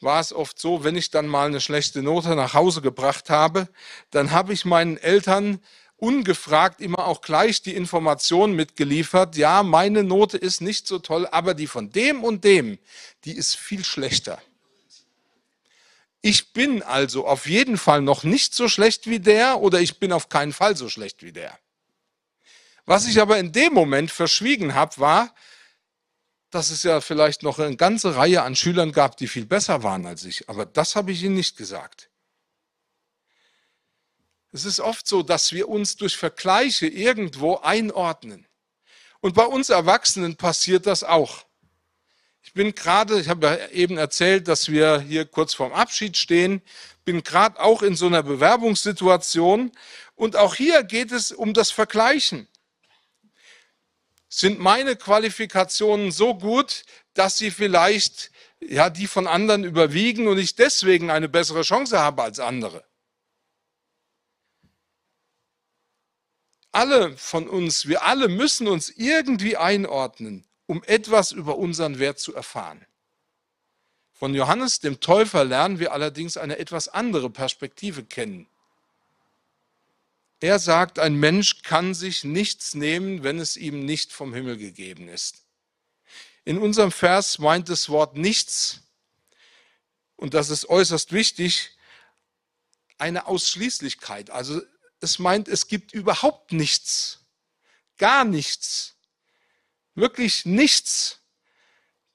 war 0.00 0.20
es 0.20 0.32
oft 0.32 0.58
so, 0.58 0.84
wenn 0.84 0.96
ich 0.96 1.10
dann 1.10 1.26
mal 1.26 1.46
eine 1.46 1.60
schlechte 1.60 2.02
Note 2.02 2.36
nach 2.36 2.52
Hause 2.52 2.82
gebracht 2.82 3.30
habe, 3.30 3.68
dann 4.10 4.30
habe 4.30 4.52
ich 4.52 4.64
meinen 4.64 4.98
Eltern 4.98 5.60
ungefragt 5.96 6.80
immer 6.80 7.06
auch 7.06 7.22
gleich 7.22 7.62
die 7.62 7.74
Information 7.74 8.54
mitgeliefert, 8.54 9.36
ja, 9.36 9.62
meine 9.62 10.04
Note 10.04 10.36
ist 10.36 10.60
nicht 10.60 10.86
so 10.86 10.98
toll, 10.98 11.26
aber 11.30 11.54
die 11.54 11.66
von 11.66 11.90
dem 11.90 12.24
und 12.24 12.44
dem, 12.44 12.78
die 13.24 13.32
ist 13.32 13.56
viel 13.56 13.84
schlechter. 13.84 14.42
Ich 16.20 16.52
bin 16.52 16.82
also 16.82 17.26
auf 17.26 17.46
jeden 17.46 17.78
Fall 17.78 18.02
noch 18.02 18.22
nicht 18.22 18.54
so 18.54 18.68
schlecht 18.68 19.08
wie 19.08 19.20
der 19.20 19.60
oder 19.60 19.80
ich 19.80 19.98
bin 19.98 20.12
auf 20.12 20.28
keinen 20.28 20.52
Fall 20.52 20.76
so 20.76 20.88
schlecht 20.88 21.22
wie 21.22 21.32
der. 21.32 21.58
Was 22.86 23.06
ich 23.06 23.20
aber 23.20 23.38
in 23.38 23.52
dem 23.52 23.72
Moment 23.72 24.10
verschwiegen 24.10 24.74
habe, 24.74 24.98
war, 24.98 25.34
dass 26.54 26.70
es 26.70 26.84
ja 26.84 27.00
vielleicht 27.00 27.42
noch 27.42 27.58
eine 27.58 27.76
ganze 27.76 28.14
Reihe 28.14 28.42
an 28.42 28.54
Schülern 28.54 28.92
gab, 28.92 29.16
die 29.16 29.26
viel 29.26 29.44
besser 29.44 29.82
waren 29.82 30.06
als 30.06 30.24
ich. 30.24 30.48
Aber 30.48 30.64
das 30.64 30.94
habe 30.94 31.10
ich 31.10 31.22
ihnen 31.22 31.34
nicht 31.34 31.56
gesagt. 31.56 32.10
Es 34.52 34.64
ist 34.64 34.78
oft 34.78 35.06
so, 35.06 35.24
dass 35.24 35.52
wir 35.52 35.68
uns 35.68 35.96
durch 35.96 36.16
Vergleiche 36.16 36.86
irgendwo 36.86 37.56
einordnen. 37.56 38.46
Und 39.20 39.34
bei 39.34 39.44
uns 39.44 39.68
Erwachsenen 39.68 40.36
passiert 40.36 40.86
das 40.86 41.02
auch. 41.02 41.44
Ich 42.40 42.52
bin 42.52 42.74
gerade, 42.74 43.18
ich 43.18 43.28
habe 43.28 43.46
ja 43.46 43.68
eben 43.70 43.98
erzählt, 43.98 44.46
dass 44.46 44.68
wir 44.68 45.00
hier 45.00 45.24
kurz 45.24 45.54
vorm 45.54 45.72
Abschied 45.72 46.16
stehen, 46.16 46.62
bin 47.04 47.24
gerade 47.24 47.58
auch 47.58 47.82
in 47.82 47.96
so 47.96 48.06
einer 48.06 48.22
Bewerbungssituation 48.22 49.72
und 50.14 50.36
auch 50.36 50.54
hier 50.54 50.84
geht 50.84 51.10
es 51.10 51.32
um 51.32 51.52
das 51.52 51.72
Vergleichen. 51.72 52.46
Sind 54.36 54.58
meine 54.58 54.96
Qualifikationen 54.96 56.10
so 56.10 56.34
gut, 56.34 56.84
dass 57.14 57.38
sie 57.38 57.50
vielleicht 57.50 58.32
ja 58.60 58.90
die 58.90 59.06
von 59.06 59.26
anderen 59.26 59.64
überwiegen 59.64 60.26
und 60.26 60.38
ich 60.38 60.56
deswegen 60.56 61.10
eine 61.10 61.28
bessere 61.28 61.62
Chance 61.62 62.00
habe 62.00 62.22
als 62.22 62.40
andere? 62.40 62.84
alle 66.74 67.16
von 67.16 67.48
uns, 67.48 67.86
wir 67.86 68.02
alle 68.02 68.28
müssen 68.28 68.66
uns 68.66 68.88
irgendwie 68.90 69.56
einordnen, 69.56 70.44
um 70.66 70.82
etwas 70.84 71.32
über 71.32 71.56
unseren 71.56 71.98
Wert 71.98 72.18
zu 72.18 72.34
erfahren. 72.34 72.84
Von 74.12 74.34
Johannes 74.34 74.80
dem 74.80 75.00
Täufer 75.00 75.44
lernen 75.44 75.78
wir 75.78 75.92
allerdings 75.92 76.36
eine 76.36 76.58
etwas 76.58 76.88
andere 76.88 77.30
Perspektive 77.30 78.04
kennen. 78.04 78.48
Er 80.44 80.58
sagt, 80.58 80.98
ein 80.98 81.14
Mensch 81.14 81.62
kann 81.62 81.94
sich 81.94 82.22
nichts 82.22 82.74
nehmen, 82.74 83.22
wenn 83.22 83.38
es 83.38 83.56
ihm 83.56 83.86
nicht 83.86 84.12
vom 84.12 84.34
Himmel 84.34 84.58
gegeben 84.58 85.08
ist. 85.08 85.46
In 86.44 86.58
unserem 86.58 86.92
Vers 86.92 87.38
meint 87.38 87.70
das 87.70 87.88
Wort 87.88 88.18
nichts, 88.18 88.82
und 90.16 90.34
das 90.34 90.50
ist 90.50 90.68
äußerst 90.68 91.12
wichtig, 91.12 91.70
eine 92.98 93.26
Ausschließlichkeit. 93.26 94.28
Also 94.28 94.60
es 95.00 95.18
meint, 95.18 95.48
es 95.48 95.66
gibt 95.66 95.94
überhaupt 95.94 96.52
nichts, 96.52 97.20
gar 97.96 98.26
nichts, 98.26 98.96
wirklich 99.94 100.44
nichts, 100.44 101.20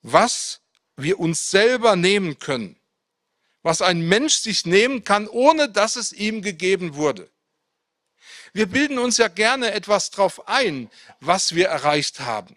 was 0.03 0.61
wir 0.97 1.19
uns 1.19 1.49
selber 1.49 1.95
nehmen 1.95 2.37
können, 2.37 2.79
was 3.63 3.81
ein 3.81 4.07
Mensch 4.07 4.35
sich 4.35 4.67
nehmen 4.67 5.03
kann, 5.03 5.27
ohne 5.27 5.67
dass 5.67 5.95
es 5.95 6.13
ihm 6.13 6.43
gegeben 6.43 6.93
wurde. 6.93 7.27
Wir 8.53 8.67
bilden 8.67 8.97
uns 8.97 9.17
ja 9.17 9.27
gerne 9.27 9.71
etwas 9.71 10.11
drauf 10.11 10.47
ein, 10.47 10.89
was 11.19 11.55
wir 11.55 11.67
erreicht 11.67 12.21
haben. 12.21 12.55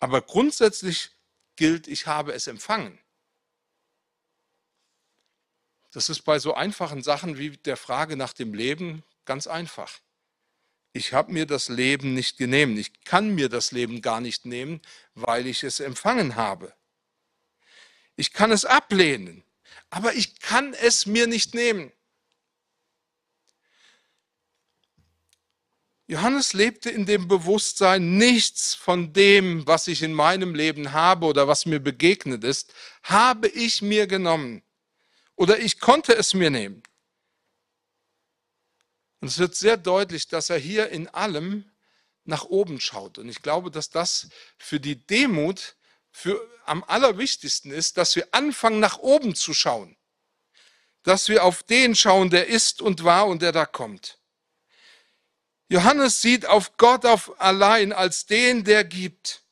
Aber 0.00 0.22
grundsätzlich 0.22 1.10
gilt, 1.56 1.86
ich 1.86 2.06
habe 2.06 2.32
es 2.32 2.46
empfangen. 2.46 2.98
Das 5.92 6.08
ist 6.08 6.22
bei 6.22 6.38
so 6.38 6.54
einfachen 6.54 7.02
Sachen 7.02 7.38
wie 7.38 7.50
der 7.50 7.76
Frage 7.76 8.16
nach 8.16 8.32
dem 8.32 8.54
Leben 8.54 9.04
ganz 9.24 9.46
einfach. 9.46 10.00
Ich 10.94 11.12
habe 11.12 11.32
mir 11.32 11.46
das 11.46 11.68
Leben 11.68 12.14
nicht 12.14 12.36
genommen. 12.38 12.76
Ich 12.76 13.04
kann 13.04 13.34
mir 13.34 13.48
das 13.48 13.72
Leben 13.72 14.02
gar 14.02 14.20
nicht 14.20 14.44
nehmen, 14.44 14.80
weil 15.14 15.46
ich 15.46 15.62
es 15.62 15.80
empfangen 15.80 16.36
habe. 16.36 16.74
Ich 18.16 18.32
kann 18.32 18.52
es 18.52 18.64
ablehnen, 18.64 19.42
aber 19.90 20.14
ich 20.14 20.40
kann 20.40 20.74
es 20.74 21.06
mir 21.06 21.26
nicht 21.26 21.54
nehmen. 21.54 21.92
Johannes 26.06 26.52
lebte 26.52 26.90
in 26.90 27.06
dem 27.06 27.28
Bewusstsein, 27.28 28.16
nichts 28.16 28.74
von 28.74 29.12
dem, 29.12 29.66
was 29.66 29.86
ich 29.86 30.02
in 30.02 30.12
meinem 30.12 30.54
Leben 30.54 30.92
habe 30.92 31.26
oder 31.26 31.48
was 31.48 31.64
mir 31.64 31.80
begegnet 31.80 32.44
ist, 32.44 32.74
habe 33.02 33.48
ich 33.48 33.82
mir 33.82 34.06
genommen 34.06 34.62
oder 35.36 35.58
ich 35.58 35.80
konnte 35.80 36.14
es 36.14 36.34
mir 36.34 36.50
nehmen. 36.50 36.82
Und 39.20 39.28
es 39.28 39.38
wird 39.38 39.54
sehr 39.54 39.76
deutlich, 39.76 40.26
dass 40.26 40.50
er 40.50 40.58
hier 40.58 40.88
in 40.90 41.08
allem 41.08 41.70
nach 42.24 42.44
oben 42.44 42.80
schaut. 42.80 43.18
Und 43.18 43.28
ich 43.28 43.40
glaube, 43.40 43.70
dass 43.70 43.88
das 43.88 44.28
für 44.58 44.80
die 44.80 45.06
Demut 45.06 45.76
für 46.10 46.48
am 46.66 46.84
allerwichtigsten 46.84 47.70
ist, 47.70 47.96
dass 47.96 48.14
wir 48.16 48.28
anfangen, 48.32 48.80
nach 48.80 48.98
oben 48.98 49.34
zu 49.34 49.54
schauen. 49.54 49.96
Dass 51.02 51.28
wir 51.28 51.44
auf 51.44 51.62
den 51.62 51.96
schauen, 51.96 52.30
der 52.30 52.46
ist 52.48 52.82
und 52.82 53.02
war 53.02 53.26
und 53.26 53.42
der 53.42 53.52
da 53.52 53.66
kommt. 53.66 54.18
Johannes 55.72 56.22
sieht 56.22 56.46
auf 56.46 56.76
Gott 56.76 57.04
auf 57.06 57.40
allein 57.40 57.92
als 57.92 58.26
den, 58.26 58.64
der 58.64 58.84
gibt. 58.84 59.42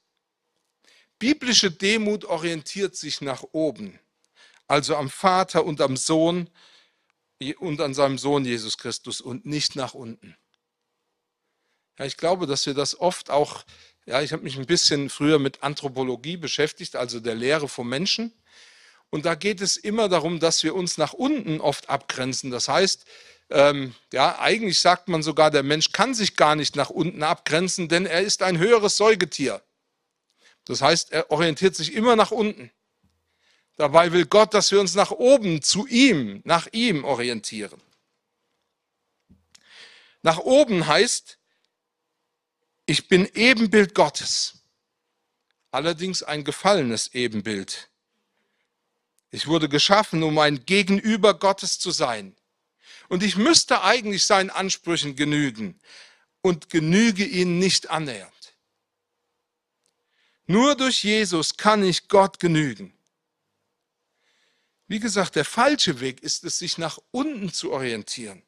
Biblische 1.18 1.70
Demut 1.70 2.24
orientiert 2.24 2.96
sich 2.96 3.20
nach 3.20 3.42
oben 3.52 3.98
also 4.70 4.94
am 4.94 5.10
Vater 5.10 5.64
und 5.64 5.80
am 5.80 5.96
Sohn 5.96 6.48
und 7.58 7.80
an 7.80 7.92
seinem 7.92 8.18
Sohn 8.18 8.44
Jesus 8.44 8.78
Christus 8.78 9.20
und 9.20 9.44
nicht 9.44 9.74
nach 9.74 9.94
unten. 9.94 10.36
Ja, 11.98 12.04
ich 12.04 12.16
glaube, 12.16 12.46
dass 12.46 12.66
wir 12.66 12.74
das 12.74 12.98
oft 12.98 13.30
auch 13.30 13.64
Ja, 14.06 14.22
ich 14.22 14.32
habe 14.32 14.44
mich 14.44 14.56
ein 14.56 14.66
bisschen 14.66 15.10
früher 15.10 15.38
mit 15.38 15.62
Anthropologie 15.62 16.36
beschäftigt, 16.36 16.96
also 16.96 17.20
der 17.20 17.34
Lehre 17.34 17.68
vom 17.68 17.88
Menschen. 17.88 18.32
Und 19.10 19.26
da 19.26 19.34
geht 19.34 19.60
es 19.60 19.76
immer 19.76 20.08
darum, 20.08 20.38
dass 20.38 20.62
wir 20.62 20.74
uns 20.74 20.98
nach 20.98 21.12
unten 21.12 21.60
oft 21.60 21.88
abgrenzen. 21.88 22.50
Das 22.50 22.68
heißt, 22.68 23.04
ähm, 23.50 23.94
ja, 24.12 24.38
eigentlich 24.38 24.80
sagt 24.80 25.08
man 25.08 25.22
sogar, 25.22 25.50
der 25.50 25.62
Mensch 25.62 25.92
kann 25.92 26.14
sich 26.14 26.36
gar 26.36 26.54
nicht 26.54 26.76
nach 26.76 26.90
unten 26.90 27.22
abgrenzen, 27.22 27.88
denn 27.88 28.06
er 28.06 28.20
ist 28.20 28.42
ein 28.42 28.58
höheres 28.58 28.96
Säugetier. 28.96 29.62
Das 30.64 30.82
heißt, 30.82 31.10
er 31.12 31.30
orientiert 31.30 31.74
sich 31.74 31.94
immer 31.94 32.16
nach 32.16 32.30
unten. 32.30 32.70
Dabei 33.76 34.12
will 34.12 34.26
Gott, 34.26 34.54
dass 34.54 34.70
wir 34.70 34.80
uns 34.80 34.94
nach 34.94 35.10
oben, 35.10 35.62
zu 35.62 35.86
ihm, 35.86 36.42
nach 36.44 36.68
ihm 36.72 37.04
orientieren. 37.04 37.80
Nach 40.22 40.38
oben 40.38 40.86
heißt, 40.86 41.38
ich 42.86 43.08
bin 43.08 43.28
Ebenbild 43.34 43.94
Gottes, 43.94 44.64
allerdings 45.70 46.22
ein 46.22 46.44
gefallenes 46.44 47.14
Ebenbild. 47.14 47.88
Ich 49.30 49.46
wurde 49.46 49.68
geschaffen, 49.68 50.22
um 50.22 50.38
ein 50.38 50.66
Gegenüber 50.66 51.38
Gottes 51.38 51.78
zu 51.78 51.90
sein. 51.90 52.36
Und 53.10 53.24
ich 53.24 53.36
müsste 53.36 53.82
eigentlich 53.82 54.24
seinen 54.24 54.50
Ansprüchen 54.50 55.16
genügen 55.16 55.80
und 56.42 56.70
genüge 56.70 57.24
ihnen 57.24 57.58
nicht 57.58 57.90
annähernd. 57.90 58.54
Nur 60.46 60.76
durch 60.76 61.02
Jesus 61.02 61.56
kann 61.56 61.82
ich 61.82 62.06
Gott 62.06 62.38
genügen. 62.38 62.96
Wie 64.86 65.00
gesagt, 65.00 65.34
der 65.34 65.44
falsche 65.44 65.98
Weg 65.98 66.22
ist 66.22 66.44
es, 66.44 66.60
sich 66.60 66.78
nach 66.78 67.00
unten 67.10 67.52
zu 67.52 67.72
orientieren. 67.72 68.44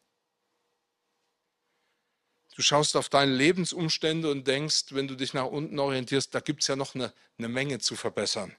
Du 2.54 2.62
schaust 2.62 2.94
auf 2.94 3.08
deine 3.08 3.32
Lebensumstände 3.32 4.30
und 4.30 4.46
denkst, 4.46 4.86
wenn 4.90 5.08
du 5.08 5.16
dich 5.16 5.34
nach 5.34 5.46
unten 5.46 5.80
orientierst, 5.80 6.32
da 6.32 6.38
gibt 6.38 6.62
es 6.62 6.68
ja 6.68 6.76
noch 6.76 6.94
eine, 6.94 7.12
eine 7.36 7.48
Menge 7.48 7.80
zu 7.80 7.96
verbessern. 7.96 8.54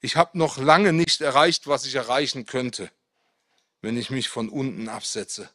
Ich 0.00 0.16
habe 0.16 0.36
noch 0.36 0.58
lange 0.58 0.92
nicht 0.92 1.20
erreicht, 1.20 1.68
was 1.68 1.86
ich 1.86 1.94
erreichen 1.94 2.44
könnte, 2.44 2.90
wenn 3.84 3.96
ich 3.98 4.10
mich 4.10 4.28
von 4.28 4.48
unten 4.48 4.88
absetze. 4.88 5.50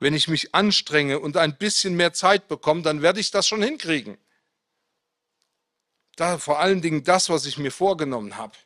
Wenn 0.00 0.14
ich 0.14 0.28
mich 0.28 0.54
anstrenge 0.54 1.20
und 1.20 1.36
ein 1.36 1.56
bisschen 1.56 1.94
mehr 1.94 2.12
Zeit 2.12 2.48
bekomme, 2.48 2.82
dann 2.82 3.00
werde 3.00 3.20
ich 3.20 3.30
das 3.30 3.46
schon 3.46 3.62
hinkriegen. 3.62 4.18
Da 6.16 6.38
vor 6.38 6.58
allen 6.58 6.82
Dingen 6.82 7.04
das, 7.04 7.28
was 7.28 7.46
ich 7.46 7.58
mir 7.58 7.70
vorgenommen 7.70 8.36
habe. 8.36 8.56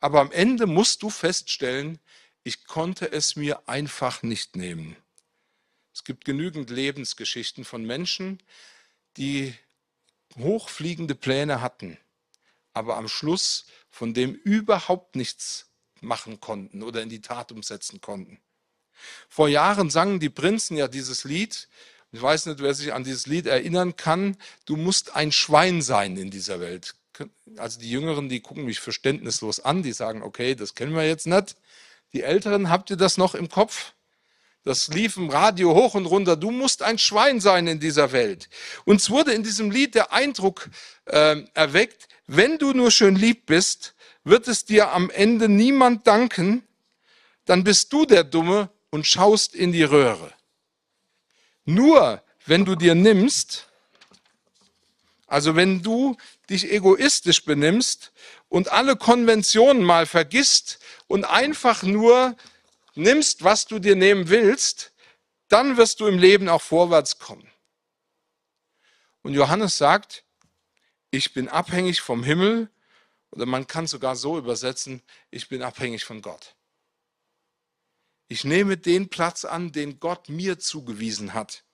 Aber 0.00 0.20
am 0.20 0.32
Ende 0.32 0.66
musst 0.66 1.02
du 1.02 1.10
feststellen, 1.10 1.98
ich 2.42 2.64
konnte 2.64 3.10
es 3.10 3.36
mir 3.36 3.68
einfach 3.68 4.22
nicht 4.22 4.56
nehmen. 4.56 4.96
Es 5.92 6.04
gibt 6.04 6.24
genügend 6.24 6.70
Lebensgeschichten 6.70 7.64
von 7.64 7.84
Menschen, 7.84 8.42
die 9.16 9.54
hochfliegende 10.36 11.14
Pläne 11.14 11.60
hatten, 11.60 11.98
aber 12.72 12.96
am 12.96 13.08
Schluss 13.08 13.66
von 13.90 14.14
dem 14.14 14.34
überhaupt 14.34 15.16
nichts 15.16 15.67
machen 16.00 16.40
konnten 16.40 16.82
oder 16.82 17.02
in 17.02 17.08
die 17.08 17.20
Tat 17.20 17.52
umsetzen 17.52 18.00
konnten. 18.00 18.38
Vor 19.28 19.48
Jahren 19.48 19.90
sangen 19.90 20.20
die 20.20 20.30
Prinzen 20.30 20.76
ja 20.76 20.88
dieses 20.88 21.24
Lied. 21.24 21.68
Ich 22.10 22.22
weiß 22.22 22.46
nicht, 22.46 22.60
wer 22.60 22.74
sich 22.74 22.92
an 22.92 23.04
dieses 23.04 23.26
Lied 23.26 23.46
erinnern 23.46 23.96
kann. 23.96 24.36
Du 24.64 24.76
musst 24.76 25.14
ein 25.14 25.30
Schwein 25.30 25.82
sein 25.82 26.16
in 26.16 26.30
dieser 26.30 26.60
Welt. 26.60 26.94
Also 27.56 27.80
die 27.80 27.90
Jüngeren, 27.90 28.28
die 28.28 28.40
gucken 28.40 28.64
mich 28.64 28.80
verständnislos 28.80 29.60
an, 29.60 29.82
die 29.82 29.92
sagen, 29.92 30.22
okay, 30.22 30.54
das 30.54 30.74
kennen 30.74 30.94
wir 30.94 31.06
jetzt 31.06 31.26
nicht. 31.26 31.56
Die 32.12 32.22
Älteren, 32.22 32.70
habt 32.70 32.90
ihr 32.90 32.96
das 32.96 33.18
noch 33.18 33.34
im 33.34 33.48
Kopf? 33.48 33.92
Das 34.64 34.88
lief 34.88 35.16
im 35.16 35.30
Radio 35.30 35.74
hoch 35.74 35.94
und 35.94 36.06
runter. 36.06 36.36
Du 36.36 36.50
musst 36.50 36.82
ein 36.82 36.98
Schwein 36.98 37.40
sein 37.40 37.66
in 37.66 37.80
dieser 37.80 38.12
Welt. 38.12 38.48
Uns 38.84 39.10
wurde 39.10 39.32
in 39.32 39.42
diesem 39.42 39.70
Lied 39.70 39.94
der 39.94 40.12
Eindruck 40.12 40.68
äh, 41.06 41.42
erweckt, 41.54 42.08
wenn 42.26 42.58
du 42.58 42.72
nur 42.72 42.90
schön 42.90 43.16
lieb 43.16 43.46
bist, 43.46 43.94
wird 44.28 44.48
es 44.48 44.64
dir 44.64 44.92
am 44.92 45.10
Ende 45.10 45.48
niemand 45.48 46.06
danken, 46.06 46.66
dann 47.44 47.64
bist 47.64 47.92
du 47.92 48.04
der 48.04 48.24
Dumme 48.24 48.70
und 48.90 49.06
schaust 49.06 49.54
in 49.54 49.72
die 49.72 49.82
Röhre. 49.82 50.32
Nur 51.64 52.22
wenn 52.46 52.64
du 52.64 52.74
dir 52.74 52.94
nimmst, 52.94 53.68
also 55.26 55.56
wenn 55.56 55.82
du 55.82 56.16
dich 56.48 56.72
egoistisch 56.72 57.44
benimmst 57.44 58.12
und 58.48 58.72
alle 58.72 58.96
Konventionen 58.96 59.82
mal 59.82 60.06
vergisst 60.06 60.78
und 61.06 61.24
einfach 61.24 61.82
nur 61.82 62.36
nimmst, 62.94 63.44
was 63.44 63.66
du 63.66 63.78
dir 63.78 63.96
nehmen 63.96 64.30
willst, 64.30 64.92
dann 65.48 65.76
wirst 65.76 66.00
du 66.00 66.06
im 66.06 66.18
Leben 66.18 66.48
auch 66.48 66.62
vorwärts 66.62 67.18
kommen. 67.18 67.50
Und 69.22 69.34
Johannes 69.34 69.76
sagt, 69.76 70.24
ich 71.10 71.32
bin 71.32 71.48
abhängig 71.48 72.00
vom 72.00 72.22
Himmel, 72.22 72.70
oder 73.30 73.46
man 73.46 73.66
kann 73.66 73.86
sogar 73.86 74.16
so 74.16 74.38
übersetzen, 74.38 75.02
ich 75.30 75.48
bin 75.48 75.62
abhängig 75.62 76.04
von 76.04 76.22
Gott. 76.22 76.54
Ich 78.28 78.44
nehme 78.44 78.76
den 78.76 79.08
Platz 79.08 79.44
an, 79.44 79.72
den 79.72 80.00
Gott 80.00 80.28
mir 80.28 80.58
zugewiesen 80.58 81.34
hat. 81.34 81.64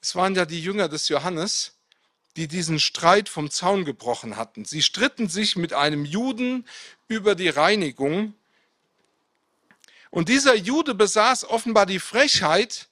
Es 0.00 0.14
waren 0.14 0.34
ja 0.34 0.44
die 0.44 0.62
Jünger 0.62 0.88
des 0.88 1.08
Johannes, 1.08 1.78
die 2.36 2.48
diesen 2.48 2.80
Streit 2.80 3.28
vom 3.28 3.50
Zaun 3.50 3.84
gebrochen 3.84 4.36
hatten. 4.36 4.64
Sie 4.64 4.82
stritten 4.82 5.28
sich 5.28 5.56
mit 5.56 5.72
einem 5.72 6.04
Juden 6.04 6.66
über 7.08 7.34
die 7.34 7.48
Reinigung 7.48 8.34
und 10.10 10.28
dieser 10.28 10.54
Jude 10.54 10.94
besaß 10.94 11.44
offenbar 11.44 11.86
die 11.86 11.98
Frechheit, 11.98 12.88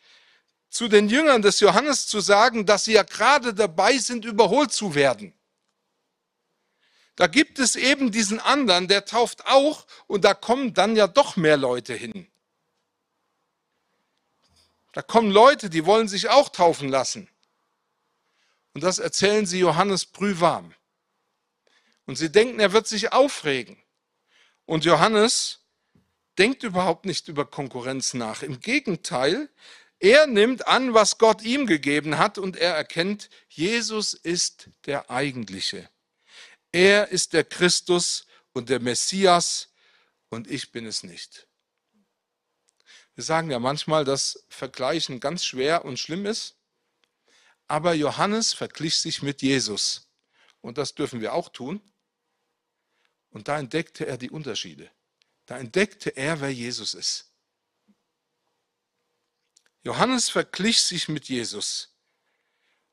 zu 0.71 0.89
den 0.89 1.09
Jüngern 1.09 1.43
des 1.43 1.61
Johannes 1.61 2.07
zu 2.07 2.21
sagen, 2.21 2.65
dass 2.65 2.85
sie 2.85 2.93
ja 2.93 3.03
gerade 3.03 3.53
dabei 3.53 3.99
sind, 3.99 4.25
überholt 4.25 4.73
zu 4.73 4.95
werden. 4.95 5.35
Da 7.16 7.27
gibt 7.27 7.59
es 7.59 7.77
eben 7.77 8.12
diesen 8.12 8.40
anderen, 8.40 8.88
der 8.88 9.05
tauft 9.05 9.46
auch 9.46 9.87
und 10.07 10.25
da 10.25 10.35
kommen 10.35 10.75
dann 10.75 10.96
ja 10.96 11.07
doch 11.07 11.37
mehr 11.37 11.57
Leute 11.57 11.94
hin. 11.94 12.27
Da 14.92 15.03
kommen 15.03 15.31
Leute, 15.31 15.70
die 15.70 15.87
wollen 15.87 16.09
sich 16.09 16.31
auch 16.31 16.49
taufen 16.49 16.88
lassen. 16.88 17.29
Und 18.73 18.83
das 18.83 18.99
erzählen 18.99 19.46
sie 19.46 19.59
Johannes 19.59 20.07
brühwarm. 20.07 20.75
Und 22.07 22.16
sie 22.16 22.31
denken, 22.31 22.59
er 22.61 22.73
wird 22.73 22.88
sich 22.88 23.12
aufregen. 23.12 23.77
Und 24.64 24.85
Johannes 24.85 25.61
denkt 26.38 26.62
überhaupt 26.62 27.05
nicht 27.05 27.29
über 27.29 27.44
Konkurrenz 27.44 28.14
nach. 28.14 28.42
Im 28.42 28.61
Gegenteil, 28.61 29.49
er 29.99 30.27
nimmt 30.27 30.66
an, 30.66 30.94
was 30.94 31.18
Gott 31.18 31.42
ihm 31.42 31.66
gegeben 31.66 32.18
hat 32.18 32.38
und 32.38 32.57
er 32.57 32.75
erkennt, 32.75 33.29
Jesus 33.49 34.14
ist 34.14 34.70
der 34.87 35.11
Eigentliche. 35.11 35.88
Er 36.73 37.09
ist 37.09 37.33
der 37.33 37.45
Christus 37.45 38.27
und 38.53 38.69
der 38.69 38.81
Messias 38.81 39.69
und 40.29 40.51
ich 40.51 40.73
bin 40.73 40.87
es 40.87 41.03
nicht. 41.03 41.47
Wir 43.15 43.25
sagen 43.25 43.51
ja 43.51 43.59
manchmal, 43.59 44.05
dass 44.05 44.45
Vergleichen 44.49 45.21
ganz 45.21 45.45
schwer 45.45 45.85
und 45.85 45.99
schlimm 45.99 46.27
ist, 46.27 46.57
aber 47.67 47.95
Johannes 47.95 48.53
verglich 48.53 49.01
sich 49.01 49.23
mit 49.23 49.43
Jesus 49.43 50.09
und 50.61 50.79
das 50.79 50.95
dürfen 50.95 51.21
wir 51.21 51.35
auch 51.35 51.49
tun. 51.49 51.81
Und 53.31 53.49
da 53.49 53.59
entdeckte 53.59 54.07
er 54.07 54.19
die 54.19 54.31
Unterschiede. 54.31 54.91
Da 55.47 55.59
entdeckte 55.59 56.11
er, 56.11 56.41
wer 56.41 56.53
Jesus 56.53 56.95
ist. 56.95 57.33
Johannes 59.83 60.29
verglich 60.29 60.83
sich 60.83 61.09
mit 61.09 61.29
Jesus. 61.29 61.95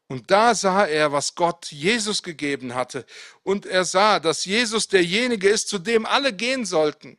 Und 0.09 0.31
da 0.31 0.55
sah 0.55 0.85
er, 0.85 1.11
was 1.11 1.35
Gott 1.35 1.69
Jesus 1.71 2.23
gegeben 2.23 2.75
hatte. 2.75 3.05
Und 3.43 3.65
er 3.65 3.83
sah, 3.83 4.19
dass 4.19 4.45
Jesus 4.45 4.87
derjenige 4.87 5.49
ist, 5.49 5.67
zu 5.67 5.79
dem 5.79 6.05
alle 6.05 6.31
gehen 6.33 6.65
sollten. 6.65 7.17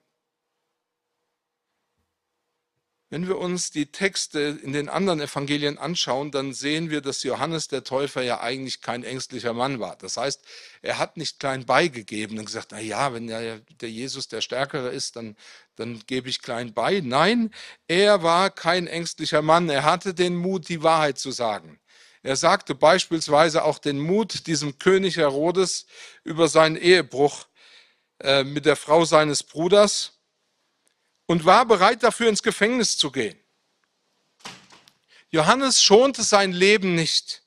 Wenn 3.11 3.27
wir 3.27 3.39
uns 3.39 3.71
die 3.71 3.87
Texte 3.87 4.61
in 4.63 4.75
den 4.75 4.91
anderen 4.91 5.21
Evangelien 5.21 5.79
anschauen, 5.79 6.31
dann 6.31 6.53
sehen 6.53 6.91
wir, 6.91 7.01
dass 7.01 7.23
Johannes 7.23 7.69
der 7.69 7.83
Täufer 7.83 8.21
ja 8.23 8.41
eigentlich 8.41 8.83
kein 8.83 9.03
ängstlicher 9.03 9.55
Mann 9.55 9.81
war. 9.81 9.97
Das 9.97 10.19
heißt, 10.19 10.45
er 10.83 10.99
hat 10.99 11.17
nicht 11.17 11.41
klein 11.41 11.65
beigegeben 11.65 12.39
und 12.39 12.45
gesagt, 12.45 12.69
na 12.73 12.81
ja, 12.81 13.15
wenn 13.15 13.27
der, 13.27 13.63
Jesus 13.81 14.29
der 14.29 14.43
Stärkere 14.43 14.91
ist, 14.91 15.17
dann, 15.17 15.37
dann 15.77 16.03
gebe 16.07 16.29
ich 16.29 16.43
klein 16.43 16.75
bei. 16.75 17.01
Nein, 17.03 17.51
er 17.87 18.23
war 18.23 18.51
kein 18.51 18.87
ängstlicher 18.87 19.41
Mann. 19.41 19.71
Er 19.71 19.85
hatte 19.85 20.13
den 20.13 20.37
Mut, 20.37 20.69
die 20.69 20.83
Wahrheit 20.83 21.19
zu 21.19 21.31
sagen. 21.31 21.81
Er 22.23 22.37
sagte 22.37 22.75
beispielsweise 22.75 23.65
auch 23.65 23.79
den 23.79 23.99
Mut 23.99 24.47
diesem 24.47 24.79
König 24.79 25.17
Herodes 25.17 25.87
über 26.25 26.49
seinen 26.49 26.77
Ehebruch 26.77 27.47
äh, 28.21 28.45
mit 28.45 28.67
der 28.67 28.77
Frau 28.77 29.05
seines 29.05 29.43
Bruders 29.43 30.19
und 31.27 31.45
war 31.45 31.67
bereit 31.67 32.03
dafür 32.03 32.29
ins 32.29 32.43
Gefängnis 32.43 32.97
zu 32.97 33.11
gehen. 33.11 33.39
Johannes 35.31 35.83
schonte 35.83 36.23
sein 36.23 36.53
Leben 36.53 36.95
nicht. 36.95 37.43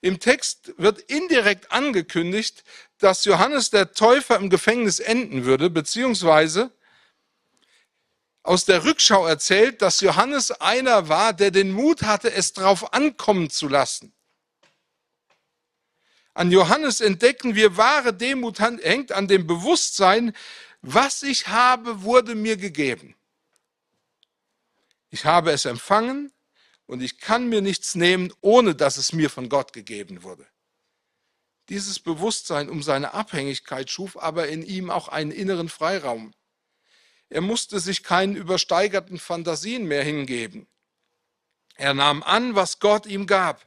Im 0.00 0.20
Text 0.20 0.74
wird 0.76 1.00
indirekt 1.02 1.72
angekündigt, 1.72 2.64
dass 2.98 3.24
Johannes 3.24 3.70
der 3.70 3.92
Täufer 3.92 4.36
im 4.36 4.50
Gefängnis 4.50 5.00
enden 5.00 5.44
würde, 5.44 5.70
beziehungsweise 5.70 6.72
aus 8.42 8.64
der 8.64 8.84
Rückschau 8.84 9.26
erzählt, 9.26 9.82
dass 9.82 10.00
Johannes 10.00 10.50
einer 10.50 11.08
war, 11.08 11.32
der 11.32 11.50
den 11.50 11.72
Mut 11.72 12.02
hatte, 12.02 12.32
es 12.32 12.52
drauf 12.52 12.92
ankommen 12.92 13.50
zu 13.50 13.68
lassen. 13.68 14.14
An 16.34 16.52
Johannes 16.52 17.00
entdecken 17.00 17.56
wir, 17.56 17.76
wahre 17.76 18.14
Demut 18.14 18.60
hängt 18.60 19.12
an 19.12 19.26
dem 19.26 19.46
Bewusstsein, 19.46 20.32
was 20.82 21.22
ich 21.24 21.48
habe, 21.48 22.02
wurde 22.02 22.36
mir 22.36 22.56
gegeben. 22.56 23.16
Ich 25.10 25.24
habe 25.24 25.50
es 25.50 25.64
empfangen 25.64 26.32
und 26.86 27.02
ich 27.02 27.18
kann 27.18 27.48
mir 27.48 27.60
nichts 27.60 27.94
nehmen, 27.94 28.32
ohne 28.40 28.74
dass 28.74 28.98
es 28.98 29.12
mir 29.12 29.30
von 29.30 29.48
Gott 29.48 29.72
gegeben 29.72 30.22
wurde. 30.22 30.46
Dieses 31.68 31.98
Bewusstsein 31.98 32.70
um 32.70 32.82
seine 32.82 33.14
Abhängigkeit 33.14 33.90
schuf 33.90 34.16
aber 34.16 34.48
in 34.48 34.62
ihm 34.62 34.90
auch 34.90 35.08
einen 35.08 35.32
inneren 35.32 35.68
Freiraum. 35.68 36.32
Er 37.30 37.40
musste 37.40 37.78
sich 37.80 38.02
keinen 38.02 38.36
übersteigerten 38.36 39.18
Fantasien 39.18 39.84
mehr 39.84 40.02
hingeben. 40.02 40.66
Er 41.76 41.94
nahm 41.94 42.22
an, 42.22 42.54
was 42.54 42.80
Gott 42.80 43.06
ihm 43.06 43.26
gab. 43.26 43.64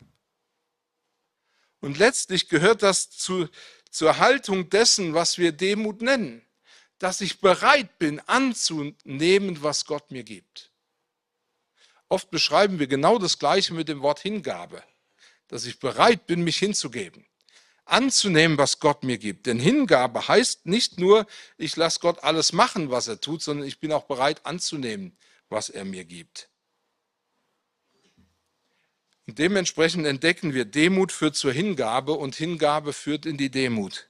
Und 1.80 1.97
letztlich 1.97 2.50
gehört 2.50 2.84
das 2.84 3.10
zu, 3.10 3.47
zur 3.89 4.17
Haltung 4.17 4.69
dessen, 4.69 5.13
was 5.13 5.38
wir 5.38 5.52
Demut 5.52 6.02
nennen, 6.02 6.45
dass 7.00 7.21
ich 7.21 7.39
bereit 7.39 7.97
bin 8.00 8.19
anzunehmen, 8.21 9.63
was 9.63 9.86
Gott 9.86 10.12
mir 10.12 10.24
gibt. 10.24 10.71
Oft 12.10 12.30
beschreiben 12.30 12.80
wir 12.80 12.88
genau 12.88 13.17
das 13.17 13.39
Gleiche 13.39 13.74
mit 13.74 13.88
dem 13.88 14.02
Wort 14.02 14.19
Hingabe, 14.19 14.84
dass 15.47 15.65
ich 15.65 15.80
bereit 15.80 16.28
bin, 16.28 16.43
mich 16.43 16.58
hinzugeben 16.58 17.26
anzunehmen, 17.85 18.57
was 18.57 18.79
Gott 18.79 19.03
mir 19.03 19.17
gibt. 19.17 19.45
Denn 19.45 19.59
Hingabe 19.59 20.27
heißt 20.27 20.65
nicht 20.65 20.99
nur, 20.99 21.27
ich 21.57 21.75
lasse 21.75 21.99
Gott 21.99 22.23
alles 22.23 22.53
machen, 22.53 22.91
was 22.91 23.07
er 23.07 23.19
tut, 23.19 23.41
sondern 23.41 23.67
ich 23.67 23.79
bin 23.79 23.91
auch 23.91 24.05
bereit 24.05 24.45
anzunehmen, 24.45 25.17
was 25.49 25.69
er 25.69 25.85
mir 25.85 26.05
gibt. 26.05 26.49
Und 29.27 29.39
dementsprechend 29.39 30.05
entdecken 30.05 30.53
wir, 30.53 30.65
Demut 30.65 31.11
führt 31.11 31.35
zur 31.35 31.53
Hingabe 31.53 32.13
und 32.13 32.35
Hingabe 32.35 32.91
führt 32.93 33.25
in 33.25 33.37
die 33.37 33.51
Demut. 33.51 34.09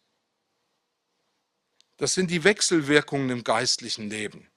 Das 1.97 2.13
sind 2.13 2.31
die 2.31 2.43
Wechselwirkungen 2.43 3.29
im 3.29 3.43
geistlichen 3.43 4.09
Leben. 4.09 4.47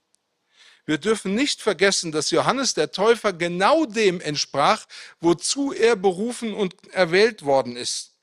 Wir 0.87 0.99
dürfen 0.99 1.35
nicht 1.35 1.63
vergessen, 1.63 2.13
dass 2.13 2.31
Johannes 2.31 2.75
der 2.75 2.93
Täufer 2.93 3.33
genau 3.33 3.87
dem 3.87 4.21
entsprach, 4.21 4.87
wozu 5.21 5.73
er 5.73 5.97
berufen 5.97 6.55
und 6.55 6.75
erwählt 6.93 7.43
worden 7.43 7.77
ist 7.77 8.14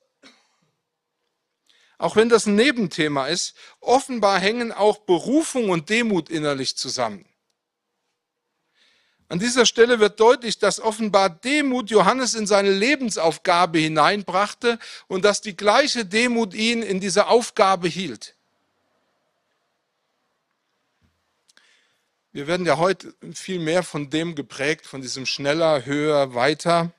auch 2.01 2.15
wenn 2.15 2.29
das 2.29 2.47
ein 2.47 2.55
Nebenthema 2.55 3.27
ist, 3.27 3.53
offenbar 3.79 4.39
hängen 4.39 4.71
auch 4.71 4.97
Berufung 4.97 5.69
und 5.69 5.89
Demut 5.91 6.29
innerlich 6.29 6.75
zusammen. 6.75 7.25
An 9.29 9.37
dieser 9.37 9.67
Stelle 9.67 9.99
wird 9.99 10.19
deutlich, 10.19 10.57
dass 10.57 10.79
offenbar 10.79 11.29
Demut 11.29 11.91
Johannes 11.91 12.33
in 12.33 12.47
seine 12.47 12.71
Lebensaufgabe 12.71 13.77
hineinbrachte 13.77 14.79
und 15.07 15.23
dass 15.23 15.41
die 15.41 15.55
gleiche 15.55 16.03
Demut 16.03 16.55
ihn 16.55 16.81
in 16.81 16.99
dieser 16.99 17.27
Aufgabe 17.27 17.87
hielt. 17.87 18.35
Wir 22.31 22.47
werden 22.47 22.65
ja 22.65 22.77
heute 22.77 23.13
viel 23.31 23.59
mehr 23.59 23.83
von 23.83 24.09
dem 24.09 24.33
geprägt, 24.33 24.87
von 24.87 25.03
diesem 25.03 25.27
schneller, 25.27 25.85
höher, 25.85 26.33
weiter. 26.33 26.93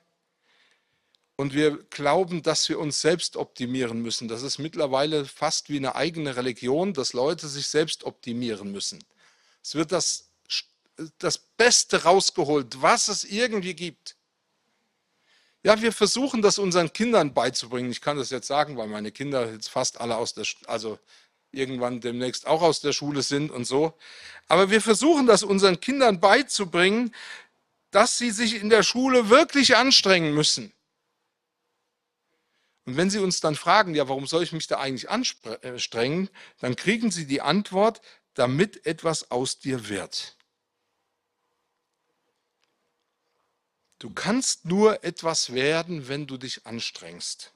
Und 1.35 1.53
wir 1.53 1.77
glauben, 1.89 2.43
dass 2.43 2.69
wir 2.69 2.79
uns 2.79 3.01
selbst 3.01 3.37
optimieren 3.37 4.01
müssen. 4.01 4.27
Das 4.27 4.43
ist 4.43 4.59
mittlerweile 4.59 5.25
fast 5.25 5.69
wie 5.69 5.77
eine 5.77 5.95
eigene 5.95 6.35
Religion, 6.35 6.93
dass 6.93 7.13
Leute 7.13 7.47
sich 7.47 7.67
selbst 7.67 8.03
optimieren 8.03 8.71
müssen. 8.71 9.03
Es 9.63 9.73
wird 9.73 9.91
das, 9.91 10.29
das 11.17 11.39
Beste 11.39 12.03
rausgeholt, 12.03 12.81
was 12.81 13.07
es 13.07 13.23
irgendwie 13.23 13.73
gibt. 13.73 14.15
Ja, 15.63 15.81
wir 15.81 15.93
versuchen 15.93 16.41
das 16.41 16.59
unseren 16.59 16.91
Kindern 16.91 17.33
beizubringen. 17.33 17.89
Ich 17.89 18.01
kann 18.01 18.17
das 18.17 18.29
jetzt 18.29 18.47
sagen, 18.47 18.77
weil 18.77 18.87
meine 18.87 19.11
Kinder 19.11 19.49
jetzt 19.49 19.69
fast 19.69 20.01
alle 20.01 20.17
aus 20.17 20.33
der, 20.33 20.45
also 20.67 20.99
irgendwann 21.51 22.01
demnächst 22.01 22.45
auch 22.45 22.61
aus 22.61 22.81
der 22.81 22.91
Schule 22.91 23.21
sind 23.21 23.49
und 23.49 23.65
so. 23.65 23.93
Aber 24.49 24.69
wir 24.69 24.81
versuchen 24.81 25.25
das 25.25 25.41
unseren 25.41 25.79
Kindern 25.79 26.19
beizubringen, 26.19 27.15
dass 27.91 28.17
sie 28.17 28.31
sich 28.31 28.55
in 28.55 28.69
der 28.69 28.83
Schule 28.83 29.29
wirklich 29.29 29.77
anstrengen 29.77 30.33
müssen. 30.33 30.73
Und 32.85 32.97
wenn 32.97 33.09
Sie 33.09 33.19
uns 33.19 33.39
dann 33.39 33.55
fragen, 33.55 33.95
ja, 33.95 34.09
warum 34.09 34.27
soll 34.27 34.43
ich 34.43 34.51
mich 34.51 34.67
da 34.67 34.79
eigentlich 34.79 35.09
anstrengen, 35.09 36.29
dann 36.59 36.75
kriegen 36.75 37.11
Sie 37.11 37.25
die 37.25 37.41
Antwort, 37.41 38.01
damit 38.33 38.85
etwas 38.85 39.31
aus 39.31 39.59
dir 39.59 39.87
wird. 39.87 40.35
Du 43.99 44.09
kannst 44.09 44.65
nur 44.65 45.05
etwas 45.05 45.53
werden, 45.53 46.09
wenn 46.09 46.27
du 46.27 46.37
dich 46.37 46.65
anstrengst. 46.65 47.53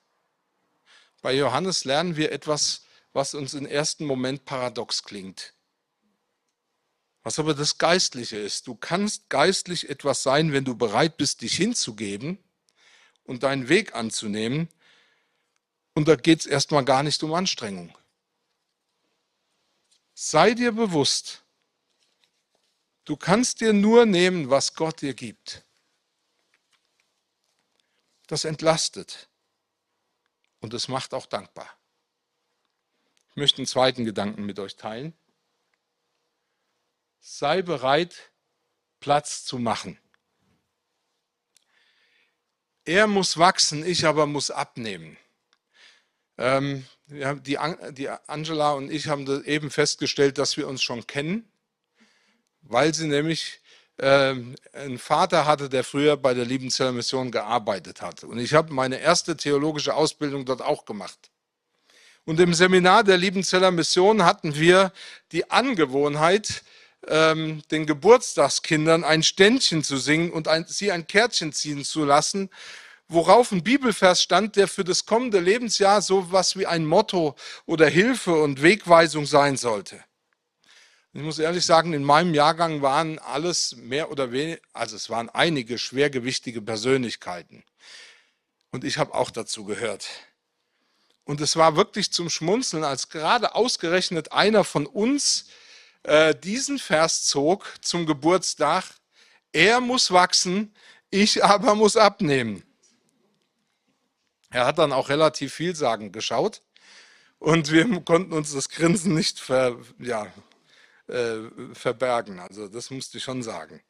Bei 1.22 1.34
Johannes 1.34 1.84
lernen 1.84 2.16
wir 2.16 2.32
etwas, 2.32 2.84
was 3.12 3.34
uns 3.34 3.54
im 3.54 3.66
ersten 3.66 4.06
Moment 4.06 4.46
paradox 4.46 5.04
klingt. 5.04 5.54
Was 7.24 7.40
aber 7.40 7.54
das 7.54 7.78
Geistliche 7.78 8.38
ist. 8.38 8.68
Du 8.68 8.76
kannst 8.76 9.30
geistlich 9.30 9.90
etwas 9.90 10.24
sein, 10.24 10.54
wenn 10.54 10.64
du 10.64 10.78
bereit 10.78 11.18
bist, 11.18 11.42
dich 11.42 11.58
hinzugeben 11.58 12.38
und 13.26 13.44
deinen 13.44 13.68
Weg 13.68 13.94
anzunehmen, 13.94 14.70
und 15.98 16.08
da 16.08 16.16
geht 16.16 16.42
es 16.42 16.46
erstmal 16.46 16.86
gar 16.86 17.02
nicht 17.02 17.24
um 17.24 17.34
Anstrengung. 17.34 17.98
Sei 20.14 20.54
dir 20.54 20.72
bewusst, 20.72 21.44
du 23.06 23.18
kannst 23.18 23.62
dir 23.62 23.74
nur 23.74 24.06
nehmen, 24.06 24.52
was 24.52 24.76
Gott 24.76 25.02
dir 25.02 25.16
gibt. 25.16 25.66
Das 28.28 28.46
entlastet 28.46 29.28
und 30.60 30.76
es 30.76 30.88
macht 30.88 31.16
auch 31.16 31.26
dankbar. 31.26 31.68
Ich 33.32 33.36
möchte 33.36 33.58
einen 33.58 33.66
zweiten 33.66 34.06
Gedanken 34.06 34.46
mit 34.46 34.60
euch 34.60 34.76
teilen. 34.76 35.18
Sei 37.22 37.64
bereit, 37.64 38.32
Platz 39.00 39.46
zu 39.46 39.58
machen. 39.58 40.00
Er 42.86 43.08
muss 43.08 43.40
wachsen, 43.40 43.84
ich 43.84 44.06
aber 44.06 44.28
muss 44.28 44.52
abnehmen. 44.52 45.18
Ähm, 46.38 46.86
die, 47.08 47.58
die 47.92 48.10
Angela 48.28 48.74
und 48.74 48.92
ich 48.92 49.08
haben 49.08 49.44
eben 49.46 49.72
festgestellt, 49.72 50.38
dass 50.38 50.58
wir 50.58 50.68
uns 50.68 50.84
schon 50.84 51.08
kennen, 51.08 51.50
weil 52.62 52.94
sie 52.94 53.08
nämlich 53.08 53.62
äh, 53.98 54.36
einen 54.74 55.00
Vater 55.00 55.46
hatte, 55.46 55.70
der 55.70 55.84
früher 55.84 56.18
bei 56.18 56.34
der 56.34 56.46
Liebenzeller 56.46 56.92
Mission 56.92 57.32
gearbeitet 57.32 58.02
hat. 58.02 58.24
Und 58.24 58.40
ich 58.40 58.54
habe 58.54 58.74
meine 58.74 59.00
erste 59.00 59.38
theologische 59.38 59.96
Ausbildung 59.96 60.46
dort 60.46 60.62
auch 60.62 60.86
gemacht. 60.86 61.32
Und 62.26 62.40
im 62.42 62.54
Seminar 62.54 63.06
der 63.06 63.18
Liebenzeller 63.18 63.72
Mission 63.72 64.26
hatten 64.26 64.56
wir 64.56 64.92
die 65.32 65.50
Angewohnheit, 65.50 66.64
ähm, 67.08 67.62
den 67.72 67.86
Geburtstagskindern 67.86 69.06
ein 69.06 69.24
Ständchen 69.24 69.82
zu 69.82 69.96
singen 69.98 70.32
und 70.32 70.50
ein, 70.50 70.66
sie 70.68 70.92
ein 70.92 71.08
Kärtchen 71.08 71.54
ziehen 71.54 71.86
zu 71.86 72.04
lassen, 72.04 72.50
worauf 73.08 73.52
ein 73.52 73.64
Bibelvers 73.64 74.22
stand, 74.22 74.56
der 74.56 74.68
für 74.68 74.84
das 74.84 75.06
kommende 75.06 75.40
Lebensjahr 75.40 76.02
so 76.02 76.32
was 76.32 76.58
wie 76.58 76.66
ein 76.66 76.86
Motto 76.86 77.36
oder 77.66 77.88
Hilfe 77.88 78.34
und 78.34 78.62
Wegweisung 78.62 79.26
sein 79.26 79.58
sollte. 79.58 80.04
Ich 81.14 81.24
muss 81.24 81.40
ehrlich 81.40 81.66
sagen, 81.66 81.94
in 81.94 82.04
meinem 82.04 82.34
Jahrgang 82.34 82.82
waren 82.82 83.18
alles 83.20 83.76
mehr 83.76 84.12
oder 84.12 84.32
weniger, 84.32 84.62
also 84.74 84.96
es 84.96 85.10
waren 85.10 85.30
einige 85.30 85.78
schwergewichtige 85.78 86.62
Persönlichkeiten. 86.62 87.64
Und 88.72 88.84
ich 88.84 88.98
habe 88.98 89.16
auch 89.16 89.32
dazu 89.32 89.64
gehört. 89.64 90.08
Und 91.24 91.42
es 91.42 91.56
war 91.56 91.76
wirklich 91.76 92.12
zum 92.12 92.30
Schmunzeln, 92.30 92.84
als 92.84 93.10
gerade 93.10 93.56
ausgerechnet 93.56 94.32
einer 94.32 94.64
von 94.64 94.86
uns 94.86 95.46
äh, 96.04 96.36
diesen 96.36 96.78
Vers 96.78 97.26
zog 97.26 97.74
zum 97.82 98.06
Geburtstag. 98.06 98.84
Er 99.52 99.82
muss 99.82 100.12
wachsen, 100.12 100.74
ich 101.10 101.44
aber 101.44 101.76
muss 101.76 101.98
abnehmen. 101.98 102.67
Er 104.50 104.66
hat 104.66 104.78
dann 104.78 104.94
auch 104.94 105.10
relativ 105.10 105.54
vielsagend 105.54 106.14
geschaut 106.14 106.62
und 107.40 107.72
wir 107.72 108.02
konnten 108.02 108.34
uns 108.34 108.54
das 108.54 108.70
Grinsen 108.70 109.14
nicht 109.14 109.40
ver, 109.40 109.78
ja, 110.00 110.32
äh, 111.08 111.40
verbergen. 111.74 112.40
Also 112.40 112.68
das 112.68 112.90
musste 112.90 113.18
ich 113.18 113.24
schon 113.24 113.44
sagen. 113.44 113.82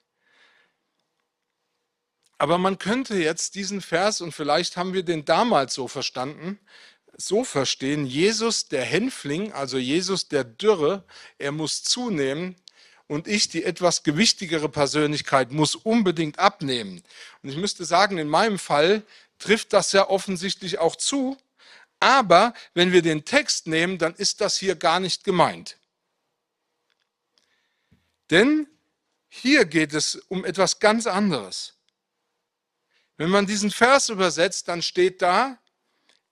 Aber 2.39 2.57
man 2.57 2.77
könnte 2.77 3.15
jetzt 3.15 3.55
diesen 3.55 3.81
Vers, 3.81 4.21
und 4.21 4.31
vielleicht 4.31 4.77
haben 4.77 4.93
wir 4.93 5.03
den 5.03 5.25
damals 5.25 5.73
so 5.73 5.87
verstanden, 5.87 6.59
so 7.17 7.43
verstehen, 7.43 8.05
Jesus 8.05 8.67
der 8.67 8.83
Hänfling, 8.83 9.51
also 9.53 9.77
Jesus 9.79 10.27
der 10.27 10.43
Dürre, 10.43 11.03
er 11.39 11.51
muss 11.51 11.83
zunehmen 11.83 12.55
und 13.07 13.27
ich, 13.27 13.49
die 13.49 13.63
etwas 13.63 14.03
gewichtigere 14.03 14.69
Persönlichkeit, 14.69 15.51
muss 15.51 15.75
unbedingt 15.75 16.37
abnehmen. 16.37 17.01
Und 17.41 17.49
ich 17.49 17.57
müsste 17.57 17.85
sagen, 17.85 18.19
in 18.19 18.27
meinem 18.27 18.59
Fall 18.59 19.01
trifft 19.39 19.73
das 19.73 19.91
ja 19.91 20.09
offensichtlich 20.09 20.79
auch 20.79 20.95
zu. 20.95 21.37
Aber 21.99 22.53
wenn 22.73 22.91
wir 22.91 23.01
den 23.01 23.25
Text 23.25 23.67
nehmen, 23.67 23.97
dann 23.97 24.13
ist 24.15 24.41
das 24.41 24.57
hier 24.57 24.75
gar 24.75 24.99
nicht 24.99 25.23
gemeint. 25.23 25.77
Denn 28.29 28.67
Hier 29.29 29.65
geht 29.65 29.93
es 29.93 30.15
um 30.29 30.45
etwas 30.45 30.79
ganz 30.79 31.05
anderes. 31.05 31.73
Wenn 33.17 33.29
man 33.29 33.45
diesen 33.45 33.71
Vers 33.71 34.09
übersetzt, 34.09 34.67
dann 34.67 34.81
steht 34.81 35.21
da, 35.21 35.59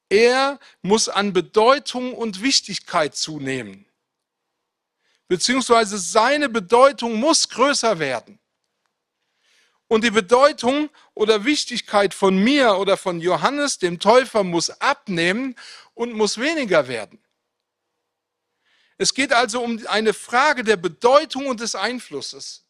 er 0.09 0.59
muss 0.81 1.09
an 1.09 1.33
Bedeutung 1.33 2.13
und 2.13 2.41
Wichtigkeit 2.41 3.15
zunehmen. 3.15 3.85
Beziehungsweise 5.27 5.97
seine 5.97 6.47
Bedeutung 6.49 7.15
muss 7.15 7.49
größer 7.49 7.97
werden. 7.99 8.39
Und 9.87 10.03
die 10.03 10.11
Bedeutung 10.11 10.89
oder 11.13 11.45
Wichtigkeit 11.45 12.13
von 12.13 12.37
mir 12.37 12.77
oder 12.77 12.97
von 12.97 13.21
Johannes, 13.21 13.77
dem 13.77 13.99
Täufer, 13.99 14.43
muss 14.43 14.69
abnehmen 14.81 15.55
und 15.93 16.13
muss 16.13 16.39
weniger 16.39 16.87
werden. 16.87 17.19
Es 18.97 19.13
geht 19.13 19.33
also 19.33 19.61
um 19.61 19.85
eine 19.87 20.13
Frage 20.13 20.63
der 20.63 20.77
Bedeutung 20.77 21.47
und 21.47 21.59
des 21.59 21.75
Einflusses. 21.75 22.63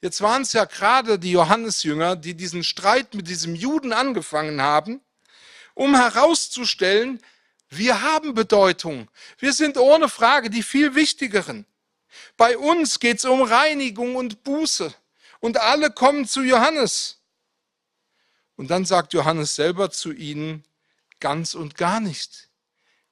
Jetzt 0.00 0.20
waren 0.20 0.42
es 0.42 0.52
ja 0.52 0.66
gerade 0.66 1.18
die 1.18 1.32
Johannesjünger, 1.32 2.14
die 2.14 2.34
diesen 2.34 2.62
Streit 2.62 3.14
mit 3.14 3.26
diesem 3.26 3.54
Juden 3.54 3.92
angefangen 3.92 4.60
haben, 4.60 5.00
um 5.74 5.96
herauszustellen, 5.96 7.20
wir 7.70 8.02
haben 8.02 8.34
Bedeutung. 8.34 9.08
Wir 9.38 9.52
sind 9.52 9.78
ohne 9.78 10.08
Frage 10.08 10.48
die 10.50 10.62
viel 10.62 10.94
wichtigeren. 10.94 11.66
Bei 12.36 12.56
uns 12.56 13.00
geht 13.00 13.18
es 13.18 13.24
um 13.24 13.42
Reinigung 13.42 14.14
und 14.14 14.44
Buße 14.44 14.94
und 15.44 15.58
alle 15.58 15.90
kommen 15.90 16.26
zu 16.26 16.42
Johannes. 16.42 17.20
Und 18.56 18.70
dann 18.70 18.86
sagt 18.86 19.12
Johannes 19.12 19.54
selber 19.54 19.90
zu 19.90 20.10
ihnen, 20.10 20.64
ganz 21.20 21.54
und 21.54 21.76
gar 21.76 22.00
nicht. 22.00 22.48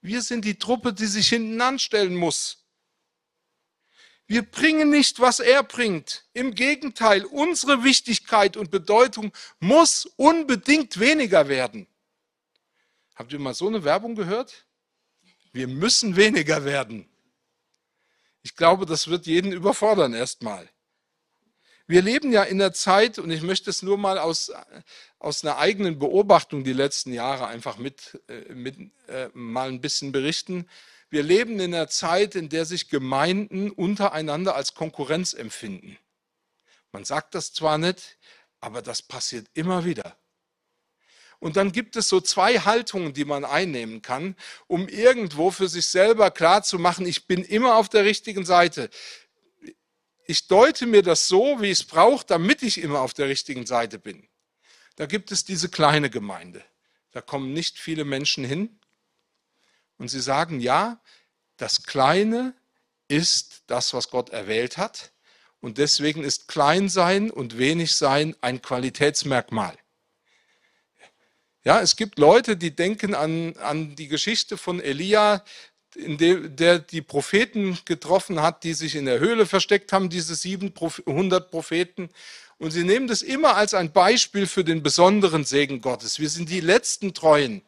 Wir 0.01 0.23
sind 0.23 0.47
die 0.47 0.59
Truppe, 0.59 0.95
die 0.95 1.05
sich 1.05 1.29
hinten 1.29 1.61
anstellen 1.61 2.15
muss. 2.15 2.65
Wir 4.27 4.51
bringen 4.51 4.89
nicht, 4.89 5.21
was 5.21 5.41
er 5.41 5.63
bringt. 5.63 6.25
Im 6.33 6.55
Gegenteil, 6.55 7.27
unsere 7.27 7.85
Wichtigkeit 7.85 8.57
und 8.57 8.71
Bedeutung 8.71 9.31
muss 9.61 10.07
unbedingt 10.17 10.99
weniger 10.99 11.49
werden. 11.49 11.87
Habt 13.15 13.35
ihr 13.35 13.41
mal 13.41 13.53
so 13.53 13.69
eine 13.69 13.85
Werbung 13.85 14.15
gehört? 14.15 14.65
Wir 15.53 15.69
müssen 15.69 16.17
weniger 16.17 16.65
werden. 16.65 17.07
Ich 18.41 18.57
glaube, 18.57 18.87
das 18.87 19.09
wird 19.09 19.27
jeden 19.27 19.53
überfordern 19.53 20.15
erstmal. 20.15 20.72
Wir 21.93 22.01
leben 22.01 22.33
ja 22.33 22.43
in 22.43 22.57
der 22.57 22.73
Zeit, 22.73 23.19
und 23.19 23.31
ich 23.31 23.43
möchte 23.43 23.69
es 23.69 23.83
nur 23.83 23.99
mal 23.99 24.19
aus, 24.19 24.51
aus 25.19 25.45
einer 25.45 25.59
eigenen 25.59 25.99
Beobachtung 25.99 26.65
die 26.65 26.73
letzten 26.73 27.13
Jahre 27.13 27.49
einfach 27.49 27.77
mit, 27.77 28.19
äh, 28.29 28.55
mit 28.55 28.79
äh, 29.09 29.29
mal 29.35 29.69
ein 29.69 29.83
bisschen 29.83 30.11
berichten. 30.11 30.67
Wir 31.11 31.23
leben 31.23 31.61
in 31.61 31.75
einer 31.75 31.89
Zeit, 31.89 32.35
in 32.35 32.49
der 32.49 32.65
sich 32.65 32.89
Gemeinden 32.89 33.71
untereinander 33.71 34.57
als 34.57 34.73
Konkurrenz 34.73 35.35
empfinden. 35.35 35.99
Man 36.93 37.05
sagt 37.05 37.35
das 37.35 37.53
zwar 37.53 37.77
nicht, 37.77 38.17
aber 38.63 38.81
das 38.81 39.03
passiert 39.03 39.49
immer 39.53 39.85
wieder. 39.85 40.17
Und 41.41 41.57
dann 41.57 41.73
gibt 41.73 41.97
es 41.97 42.09
so 42.09 42.21
zwei 42.21 42.61
Haltungen, 42.61 43.13
die 43.13 43.25
man 43.25 43.45
einnehmen 43.45 44.01
kann, 44.01 44.37
um 44.69 44.89
irgendwo 44.89 45.51
für 45.51 45.69
sich 45.69 45.89
selber 45.89 46.31
klarzumachen, 46.31 47.05
ich 47.05 47.27
bin 47.27 47.43
immer 47.43 47.75
auf 47.75 47.89
der 47.89 48.05
richtigen 48.05 48.47
Seite 48.47 48.89
ich 50.27 50.47
deute 50.47 50.87
mir 50.87 51.03
das 51.03 51.29
so, 51.29 51.61
wie 51.61 51.71
ich 51.71 51.81
es 51.81 51.85
brauche, 51.85 52.25
damit 52.27 52.63
ich 52.63 52.79
immer 52.79 53.01
auf 53.01 53.15
der 53.15 53.29
richtigen 53.29 53.67
Seite 53.67 53.99
bin. 53.99 54.29
Da 54.97 55.07
gibt 55.07 55.33
es 55.33 55.45
diese 55.45 55.69
kleine 55.69 56.11
Gemeinde. 56.11 56.65
Da 57.13 57.21
kommen 57.21 57.53
nicht 57.53 57.79
viele 57.79 58.05
Menschen 58.05 58.45
hin. 58.45 58.79
Und 59.99 60.09
sie 60.09 60.21
sagen, 60.21 60.61
ja, 60.61 61.01
das 61.57 61.85
Kleine 61.85 62.55
ist 63.09 63.63
das, 63.67 63.95
was 63.95 64.11
Gott 64.11 64.31
erwählt 64.31 64.79
hat. 64.79 65.13
Und 65.61 65.79
deswegen 65.79 66.25
ist 66.25 66.49
Kleinsein 66.49 67.31
und 67.31 67.59
Wenigsein 67.59 68.35
ein 68.41 68.63
Qualitätsmerkmal. 68.63 69.77
Ja, 71.65 71.81
es 71.81 71.95
gibt 71.95 72.19
Leute, 72.19 72.57
die 72.57 72.75
denken 72.75 73.15
an, 73.15 73.57
an 73.59 73.95
die 73.95 74.09
Geschichte 74.09 74.59
von 74.59 74.81
Elia, 74.81 75.45
dem, 75.95 76.57
der 76.57 76.79
die 76.79 77.03
Propheten 77.03 77.79
getroffen 77.85 78.41
hat, 78.41 78.65
die 78.65 78.75
sich 78.75 78.95
in 78.95 79.05
der 79.05 79.19
Höhle 79.19 79.47
versteckt 79.47 79.93
haben, 79.93 80.09
diese 80.09 80.35
700 80.35 81.51
Propheten. 81.51 82.09
Und 82.59 82.71
sie 82.71 82.85
nehmen 82.85 83.09
das 83.09 83.23
immer 83.23 83.57
als 83.57 83.75
ein 83.75 83.93
Beispiel 83.93 84.47
für 84.47 84.65
den 84.65 84.83
besonderen 84.83 85.45
Segen 85.45 85.81
Gottes. 85.81 86.19
Wir 86.19 86.31
sind 86.31 86.49
die 86.49 86.61
letzten 86.61 87.13
Treuen. 87.13 87.63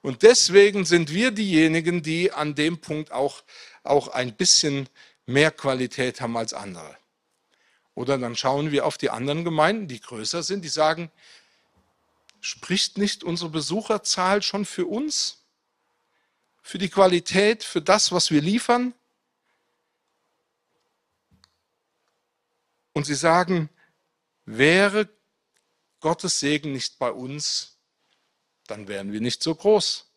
Und 0.00 0.22
deswegen 0.22 0.84
sind 0.84 1.12
wir 1.12 1.32
diejenigen, 1.32 2.02
die 2.02 2.32
an 2.32 2.54
dem 2.54 2.78
Punkt 2.78 3.12
auch, 3.12 3.42
auch 3.82 4.08
ein 4.08 4.34
bisschen 4.36 4.88
mehr 5.26 5.50
Qualität 5.50 6.20
haben 6.20 6.36
als 6.36 6.54
andere. 6.54 6.96
Oder 7.94 8.16
dann 8.16 8.36
schauen 8.36 8.70
wir 8.70 8.86
auf 8.86 8.96
die 8.96 9.10
anderen 9.10 9.44
Gemeinden, 9.44 9.88
die 9.88 10.00
größer 10.00 10.44
sind, 10.44 10.64
die 10.64 10.68
sagen, 10.68 11.10
spricht 12.40 12.96
nicht 12.96 13.24
unsere 13.24 13.50
Besucherzahl 13.50 14.40
schon 14.42 14.64
für 14.64 14.86
uns? 14.86 15.38
Für 16.68 16.76
die 16.76 16.90
Qualität, 16.90 17.64
für 17.64 17.80
das, 17.80 18.12
was 18.12 18.30
wir 18.30 18.42
liefern. 18.42 18.92
Und 22.92 23.06
sie 23.06 23.14
sagen, 23.14 23.70
wäre 24.44 25.08
Gottes 26.00 26.40
Segen 26.40 26.72
nicht 26.72 26.98
bei 26.98 27.10
uns, 27.10 27.78
dann 28.66 28.86
wären 28.86 29.12
wir 29.12 29.22
nicht 29.22 29.42
so 29.42 29.54
groß. 29.54 30.10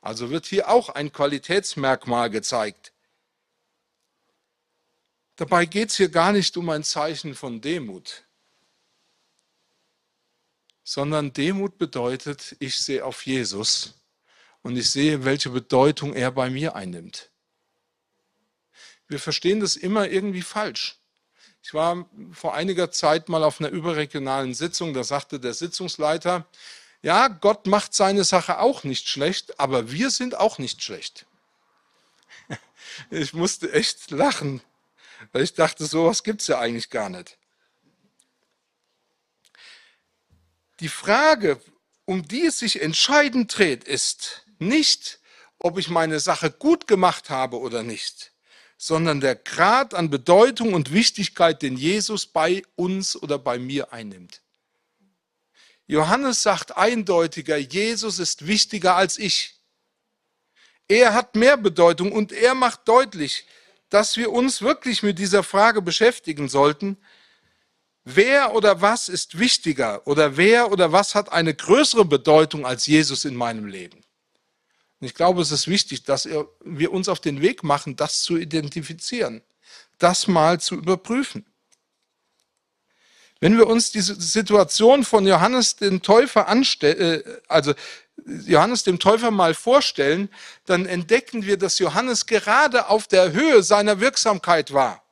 Also 0.00 0.30
wird 0.30 0.46
hier 0.46 0.70
auch 0.70 0.88
ein 0.88 1.12
Qualitätsmerkmal 1.12 2.30
gezeigt. 2.30 2.94
Dabei 5.36 5.66
geht 5.66 5.90
es 5.90 5.98
hier 5.98 6.08
gar 6.08 6.32
nicht 6.32 6.56
um 6.56 6.70
ein 6.70 6.84
Zeichen 6.84 7.34
von 7.34 7.60
Demut, 7.60 8.24
sondern 10.84 11.34
Demut 11.34 11.76
bedeutet, 11.76 12.56
ich 12.60 12.78
sehe 12.78 13.04
auf 13.04 13.26
Jesus 13.26 13.97
und 14.62 14.76
ich 14.76 14.90
sehe, 14.90 15.24
welche 15.24 15.50
Bedeutung 15.50 16.14
er 16.14 16.30
bei 16.30 16.50
mir 16.50 16.74
einnimmt. 16.74 17.30
Wir 19.06 19.18
verstehen 19.18 19.60
das 19.60 19.76
immer 19.76 20.08
irgendwie 20.08 20.42
falsch. 20.42 20.98
Ich 21.62 21.74
war 21.74 22.08
vor 22.32 22.54
einiger 22.54 22.90
Zeit 22.90 23.28
mal 23.28 23.42
auf 23.44 23.60
einer 23.60 23.70
überregionalen 23.70 24.54
Sitzung, 24.54 24.94
da 24.94 25.04
sagte 25.04 25.40
der 25.40 25.54
Sitzungsleiter, 25.54 26.46
ja, 27.02 27.28
Gott 27.28 27.66
macht 27.66 27.94
seine 27.94 28.24
Sache 28.24 28.58
auch 28.58 28.84
nicht 28.84 29.08
schlecht, 29.08 29.60
aber 29.60 29.92
wir 29.92 30.10
sind 30.10 30.36
auch 30.36 30.58
nicht 30.58 30.82
schlecht. 30.82 31.26
Ich 33.10 33.32
musste 33.32 33.72
echt 33.72 34.10
lachen, 34.10 34.60
weil 35.32 35.44
ich 35.44 35.54
dachte, 35.54 35.86
sowas 35.86 36.24
gibt 36.24 36.40
es 36.40 36.48
ja 36.48 36.58
eigentlich 36.58 36.90
gar 36.90 37.08
nicht. 37.08 37.38
Die 40.80 40.88
Frage, 40.88 41.60
um 42.06 42.26
die 42.26 42.46
es 42.46 42.58
sich 42.58 42.82
entscheidend 42.82 43.56
dreht, 43.56 43.84
ist, 43.84 44.46
nicht, 44.60 45.20
ob 45.58 45.78
ich 45.78 45.88
meine 45.88 46.20
Sache 46.20 46.50
gut 46.50 46.86
gemacht 46.86 47.30
habe 47.30 47.58
oder 47.58 47.82
nicht, 47.82 48.32
sondern 48.76 49.20
der 49.20 49.34
Grad 49.34 49.94
an 49.94 50.10
Bedeutung 50.10 50.74
und 50.74 50.92
Wichtigkeit, 50.92 51.62
den 51.62 51.76
Jesus 51.76 52.26
bei 52.26 52.62
uns 52.76 53.16
oder 53.16 53.38
bei 53.38 53.58
mir 53.58 53.92
einnimmt. 53.92 54.42
Johannes 55.86 56.42
sagt 56.42 56.76
eindeutiger, 56.76 57.56
Jesus 57.56 58.18
ist 58.18 58.46
wichtiger 58.46 58.94
als 58.94 59.18
ich. 59.18 59.58
Er 60.86 61.14
hat 61.14 61.34
mehr 61.34 61.56
Bedeutung 61.56 62.12
und 62.12 62.30
er 62.32 62.54
macht 62.54 62.86
deutlich, 62.86 63.46
dass 63.88 64.16
wir 64.16 64.30
uns 64.32 64.62
wirklich 64.62 65.02
mit 65.02 65.18
dieser 65.18 65.42
Frage 65.42 65.82
beschäftigen 65.82 66.48
sollten, 66.48 66.98
wer 68.04 68.54
oder 68.54 68.80
was 68.80 69.08
ist 69.08 69.38
wichtiger 69.38 70.06
oder 70.06 70.36
wer 70.36 70.70
oder 70.70 70.92
was 70.92 71.14
hat 71.14 71.32
eine 71.32 71.54
größere 71.54 72.04
Bedeutung 72.04 72.66
als 72.66 72.86
Jesus 72.86 73.24
in 73.24 73.34
meinem 73.34 73.66
Leben. 73.66 74.04
Und 75.00 75.06
ich 75.06 75.14
glaube, 75.14 75.42
es 75.42 75.52
ist 75.52 75.68
wichtig, 75.68 76.02
dass 76.04 76.28
wir 76.64 76.92
uns 76.92 77.08
auf 77.08 77.20
den 77.20 77.40
Weg 77.40 77.62
machen, 77.62 77.96
das 77.96 78.22
zu 78.22 78.36
identifizieren, 78.36 79.42
das 79.98 80.26
mal 80.26 80.60
zu 80.60 80.74
überprüfen. 80.74 81.46
Wenn 83.40 83.56
wir 83.56 83.68
uns 83.68 83.92
diese 83.92 84.20
Situation 84.20 85.04
von 85.04 85.26
Johannes 85.26 85.76
dem 85.76 86.02
Täufer 86.02 86.48
anstellen, 86.48 87.22
äh, 87.22 87.40
also 87.46 87.72
Johannes 88.26 88.82
dem 88.82 88.98
Täufer 88.98 89.30
mal 89.30 89.54
vorstellen, 89.54 90.28
dann 90.66 90.86
entdecken 90.86 91.46
wir, 91.46 91.56
dass 91.56 91.78
Johannes 91.78 92.26
gerade 92.26 92.88
auf 92.88 93.06
der 93.06 93.32
Höhe 93.32 93.62
seiner 93.62 94.00
Wirksamkeit 94.00 94.72
war. 94.72 95.04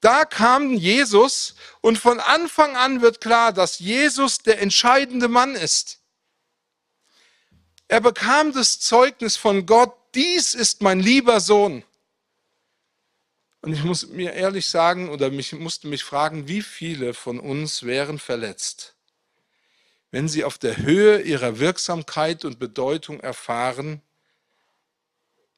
Da 0.00 0.24
kam 0.24 0.74
Jesus 0.74 1.54
und 1.80 1.96
von 1.96 2.20
Anfang 2.20 2.76
an 2.76 3.00
wird 3.00 3.20
klar, 3.20 3.52
dass 3.52 3.78
Jesus 3.78 4.38
der 4.38 4.60
entscheidende 4.60 5.28
Mann 5.28 5.54
ist. 5.54 6.01
Er 7.92 8.00
bekam 8.00 8.54
das 8.54 8.80
Zeugnis 8.80 9.36
von 9.36 9.66
Gott, 9.66 9.94
dies 10.14 10.54
ist 10.54 10.80
mein 10.80 10.98
lieber 10.98 11.40
Sohn. 11.40 11.84
Und 13.60 13.74
ich 13.74 13.84
muss 13.84 14.06
mir 14.06 14.32
ehrlich 14.32 14.70
sagen 14.70 15.10
oder 15.10 15.30
mich 15.30 15.52
musste 15.52 15.88
mich 15.88 16.02
fragen, 16.02 16.48
wie 16.48 16.62
viele 16.62 17.12
von 17.12 17.38
uns 17.38 17.82
wären 17.82 18.18
verletzt, 18.18 18.94
wenn 20.10 20.26
sie 20.26 20.42
auf 20.42 20.56
der 20.56 20.78
Höhe 20.78 21.20
ihrer 21.20 21.58
Wirksamkeit 21.58 22.46
und 22.46 22.58
Bedeutung 22.58 23.20
erfahren, 23.20 24.00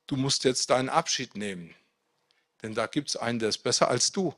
du 0.08 0.16
musst 0.16 0.42
jetzt 0.42 0.70
deinen 0.70 0.88
Abschied 0.88 1.36
nehmen, 1.36 1.72
denn 2.64 2.74
da 2.74 2.88
gibt 2.88 3.10
es 3.10 3.16
einen, 3.16 3.38
der 3.38 3.50
ist 3.50 3.58
besser 3.58 3.86
als 3.86 4.10
du. 4.10 4.34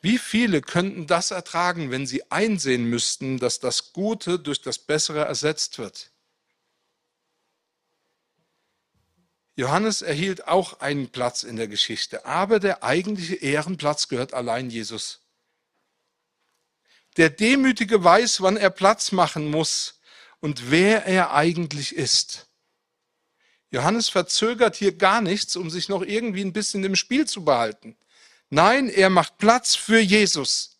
Wie 0.00 0.18
viele 0.18 0.60
könnten 0.60 1.06
das 1.06 1.32
ertragen, 1.32 1.90
wenn 1.90 2.06
sie 2.06 2.30
einsehen 2.30 2.84
müssten, 2.84 3.38
dass 3.38 3.58
das 3.58 3.92
Gute 3.92 4.38
durch 4.38 4.60
das 4.60 4.78
Bessere 4.78 5.24
ersetzt 5.24 5.78
wird? 5.78 6.12
Johannes 9.56 10.02
erhielt 10.02 10.46
auch 10.46 10.78
einen 10.78 11.08
Platz 11.08 11.42
in 11.42 11.56
der 11.56 11.66
Geschichte, 11.66 12.24
aber 12.24 12.60
der 12.60 12.84
eigentliche 12.84 13.34
Ehrenplatz 13.34 14.06
gehört 14.06 14.32
allein 14.32 14.70
Jesus. 14.70 15.20
Der 17.16 17.28
Demütige 17.28 18.04
weiß, 18.04 18.40
wann 18.40 18.56
er 18.56 18.70
Platz 18.70 19.10
machen 19.10 19.50
muss 19.50 19.98
und 20.38 20.70
wer 20.70 21.06
er 21.06 21.32
eigentlich 21.32 21.96
ist. 21.96 22.46
Johannes 23.70 24.08
verzögert 24.08 24.76
hier 24.76 24.96
gar 24.96 25.20
nichts, 25.20 25.56
um 25.56 25.70
sich 25.70 25.88
noch 25.88 26.02
irgendwie 26.02 26.44
ein 26.44 26.52
bisschen 26.52 26.84
im 26.84 26.94
Spiel 26.94 27.26
zu 27.26 27.44
behalten. 27.44 27.96
Nein, 28.50 28.88
er 28.88 29.10
macht 29.10 29.38
Platz 29.38 29.74
für 29.74 30.00
Jesus. 30.00 30.78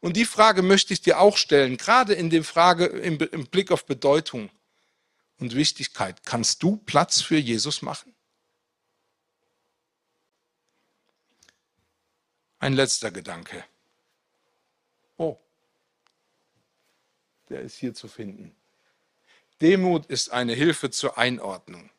Und 0.00 0.16
die 0.16 0.26
Frage 0.26 0.62
möchte 0.62 0.92
ich 0.92 1.00
dir 1.00 1.20
auch 1.20 1.36
stellen, 1.36 1.76
gerade 1.76 2.12
in 2.12 2.28
der 2.28 2.44
Frage 2.44 2.86
im, 2.86 3.18
im 3.18 3.46
Blick 3.46 3.70
auf 3.70 3.86
Bedeutung 3.86 4.50
und 5.38 5.54
Wichtigkeit. 5.54 6.24
Kannst 6.24 6.62
du 6.62 6.76
Platz 6.76 7.22
für 7.22 7.38
Jesus 7.38 7.80
machen? 7.82 8.14
Ein 12.58 12.74
letzter 12.74 13.10
Gedanke. 13.10 13.64
Oh, 15.16 15.38
der 17.48 17.60
ist 17.60 17.76
hier 17.76 17.94
zu 17.94 18.08
finden. 18.08 18.54
Demut 19.60 20.06
ist 20.06 20.30
eine 20.30 20.54
Hilfe 20.54 20.90
zur 20.90 21.16
Einordnung. 21.16 21.90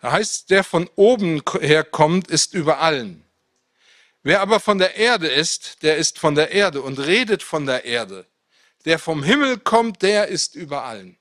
Da 0.00 0.12
heißt, 0.12 0.50
der 0.50 0.64
von 0.64 0.88
oben 0.96 1.42
her 1.60 1.84
kommt, 1.84 2.28
ist 2.28 2.54
über 2.54 2.78
allen. 2.80 3.24
Wer 4.22 4.40
aber 4.40 4.60
von 4.60 4.78
der 4.78 4.96
Erde 4.96 5.28
ist, 5.28 5.82
der 5.82 5.96
ist 5.96 6.18
von 6.18 6.34
der 6.34 6.52
Erde 6.52 6.82
und 6.82 6.98
redet 6.98 7.42
von 7.42 7.66
der 7.66 7.84
Erde. 7.84 8.26
Der 8.84 8.98
vom 8.98 9.22
Himmel 9.22 9.58
kommt, 9.58 10.02
der 10.02 10.28
ist 10.28 10.54
über 10.54 10.84
allen. 10.84 11.18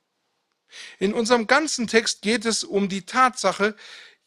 In 0.99 1.13
unserem 1.13 1.47
ganzen 1.47 1.87
Text 1.87 2.21
geht 2.21 2.45
es 2.45 2.63
um 2.63 2.89
die 2.89 3.05
Tatsache, 3.05 3.75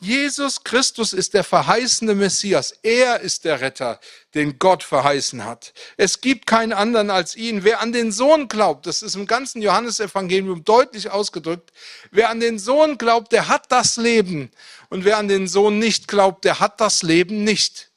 Jesus 0.01 0.65
Christus 0.65 1.15
ist 1.15 1.33
der 1.33 1.45
verheißene 1.45 2.15
Messias. 2.15 2.75
Er 2.83 3.21
ist 3.21 3.47
der 3.47 3.63
Retter, 3.63 4.01
den 4.35 4.59
Gott 4.59 4.83
verheißen 4.83 5.45
hat. 5.45 5.73
Es 5.97 6.21
gibt 6.21 6.47
keinen 6.47 6.75
anderen 6.75 7.09
als 7.11 7.37
ihn. 7.37 7.65
Wer 7.65 7.81
an 7.81 7.93
den 7.93 8.13
Sohn 8.13 8.49
glaubt, 8.49 8.87
das 8.87 9.03
ist 9.03 9.15
im 9.15 9.27
ganzen 9.27 9.63
Johannesevangelium 9.63 10.63
deutlich 10.65 11.11
ausgedrückt, 11.11 11.73
wer 12.11 12.29
an 12.29 12.41
den 12.41 12.59
Sohn 12.59 12.99
glaubt, 12.99 13.33
der 13.33 13.49
hat 13.49 13.73
das 13.73 13.97
Leben. 13.97 14.51
Und 14.91 15.07
wer 15.07 15.17
an 15.17 15.29
den 15.29 15.49
Sohn 15.49 15.79
nicht 15.79 16.07
glaubt, 16.07 16.45
der 16.45 16.61
hat 16.61 16.83
das 16.83 17.03
Leben 17.03 17.43
nicht. 17.43 17.91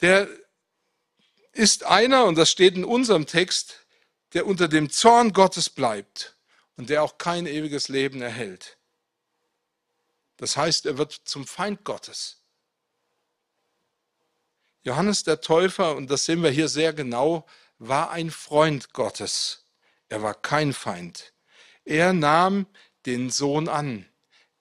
Der 0.00 0.28
ist 1.52 1.84
einer, 1.84 2.24
und 2.24 2.36
das 2.36 2.50
steht 2.50 2.74
in 2.74 2.84
unserem 2.84 3.26
Text, 3.26 3.86
der 4.32 4.46
unter 4.46 4.68
dem 4.68 4.90
Zorn 4.90 5.32
Gottes 5.32 5.68
bleibt 5.68 6.36
und 6.76 6.88
der 6.90 7.02
auch 7.02 7.18
kein 7.18 7.46
ewiges 7.46 7.88
Leben 7.88 8.22
erhält. 8.22 8.78
Das 10.36 10.56
heißt, 10.56 10.86
er 10.86 10.96
wird 10.96 11.12
zum 11.12 11.46
Feind 11.46 11.84
Gottes. 11.84 12.38
Johannes 14.82 15.24
der 15.24 15.42
Täufer, 15.42 15.94
und 15.96 16.10
das 16.10 16.24
sehen 16.24 16.42
wir 16.42 16.50
hier 16.50 16.68
sehr 16.68 16.94
genau, 16.94 17.46
war 17.78 18.10
ein 18.10 18.30
Freund 18.30 18.94
Gottes. 18.94 19.66
Er 20.08 20.22
war 20.22 20.34
kein 20.34 20.72
Feind. 20.72 21.34
Er 21.84 22.12
nahm 22.12 22.66
den 23.04 23.30
Sohn 23.30 23.68
an. 23.68 24.06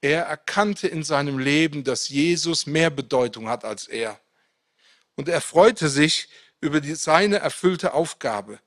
Er 0.02 0.24
erkannte 0.24 0.88
in 0.88 1.04
seinem 1.04 1.40
Leben, 1.40 1.84
dass 1.84 2.10
Jesus 2.10 2.66
mehr 2.66 2.90
Bedeutung 2.90 3.48
hat 3.48 3.64
als 3.64 3.88
er. 3.88 4.20
Und 5.20 5.28
er 5.28 5.42
freute 5.42 5.90
sich 5.90 6.30
über 6.62 6.80
die, 6.80 6.96
seine 6.96 7.40
erfüllte 7.40 7.94
Aufgabe. 7.94 8.62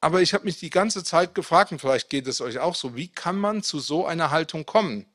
Aber 0.00 0.22
ich 0.22 0.34
habe 0.34 0.44
mich 0.44 0.58
die 0.58 0.70
ganze 0.70 1.04
Zeit 1.04 1.36
gefragt, 1.36 1.70
und 1.70 1.78
vielleicht 1.78 2.10
geht 2.10 2.26
es 2.26 2.40
euch 2.40 2.58
auch 2.58 2.74
so, 2.74 2.96
wie 2.96 3.06
kann 3.06 3.38
man 3.38 3.62
zu 3.62 3.78
so 3.78 4.06
einer 4.06 4.32
Haltung 4.32 4.66
kommen, 4.66 5.06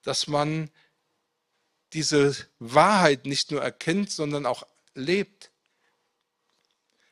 dass 0.00 0.28
man 0.28 0.70
diese 1.92 2.34
Wahrheit 2.58 3.26
nicht 3.26 3.50
nur 3.50 3.62
erkennt, 3.62 4.10
sondern 4.10 4.46
auch 4.46 4.66
lebt? 4.94 5.50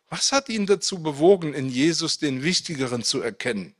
Was 0.08 0.32
hat 0.32 0.48
ihn 0.48 0.64
dazu 0.64 1.02
bewogen, 1.02 1.52
in 1.52 1.68
Jesus 1.68 2.16
den 2.16 2.42
Wichtigeren 2.42 3.04
zu 3.04 3.20
erkennen? 3.20 3.76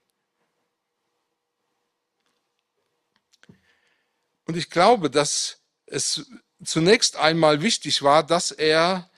Und 4.45 4.59
ich 4.59 4.69
glaube, 4.69 5.09
dass 5.09 5.63
es 5.87 6.27
zunächst 6.65 7.17
einmal 7.17 7.63
wichtig 7.63 8.03
war, 8.03 8.23
dass 8.23 8.51
er 8.51 9.09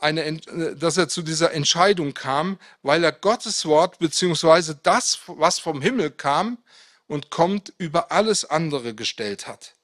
eine, 0.00 0.38
dass 0.76 0.96
er 0.96 1.08
zu 1.08 1.22
dieser 1.22 1.52
Entscheidung 1.52 2.12
kam, 2.12 2.58
weil 2.82 3.04
er 3.04 3.12
Gottes 3.12 3.64
Wort 3.66 3.98
beziehungsweise 3.98 4.74
das, 4.82 5.20
was 5.26 5.60
vom 5.60 5.80
Himmel 5.80 6.10
kam 6.10 6.58
und 7.06 7.30
kommt, 7.30 7.72
über 7.78 8.10
alles 8.10 8.44
andere 8.44 8.94
gestellt 8.94 9.46
hat. 9.46 9.74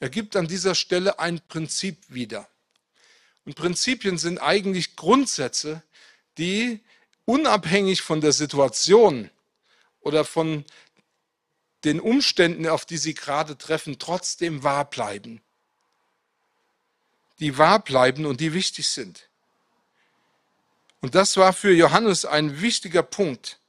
Er 0.00 0.08
gibt 0.08 0.36
an 0.36 0.46
dieser 0.46 0.74
Stelle 0.74 1.18
ein 1.18 1.40
Prinzip 1.48 1.98
wieder. 2.08 2.48
Und 3.44 3.54
Prinzipien 3.54 4.18
sind 4.18 4.38
eigentlich 4.38 4.96
Grundsätze, 4.96 5.82
die 6.38 6.80
unabhängig 7.26 8.02
von 8.02 8.20
der 8.20 8.32
Situation 8.32 9.30
oder 10.00 10.24
von 10.24 10.64
den 11.84 12.00
Umständen, 12.00 12.66
auf 12.66 12.84
die 12.84 12.98
sie 12.98 13.14
gerade 13.14 13.56
treffen, 13.58 13.98
trotzdem 13.98 14.62
wahr 14.62 14.88
bleiben 14.88 15.40
die 17.40 17.58
wahr 17.58 17.82
bleiben 17.82 18.26
und 18.26 18.40
die 18.40 18.52
wichtig 18.52 18.88
sind. 18.88 19.28
Und 21.00 21.14
das 21.14 21.36
war 21.36 21.52
für 21.52 21.72
Johannes 21.72 22.24
ein 22.24 22.60
wichtiger 22.60 23.02
Punkt. 23.02 23.60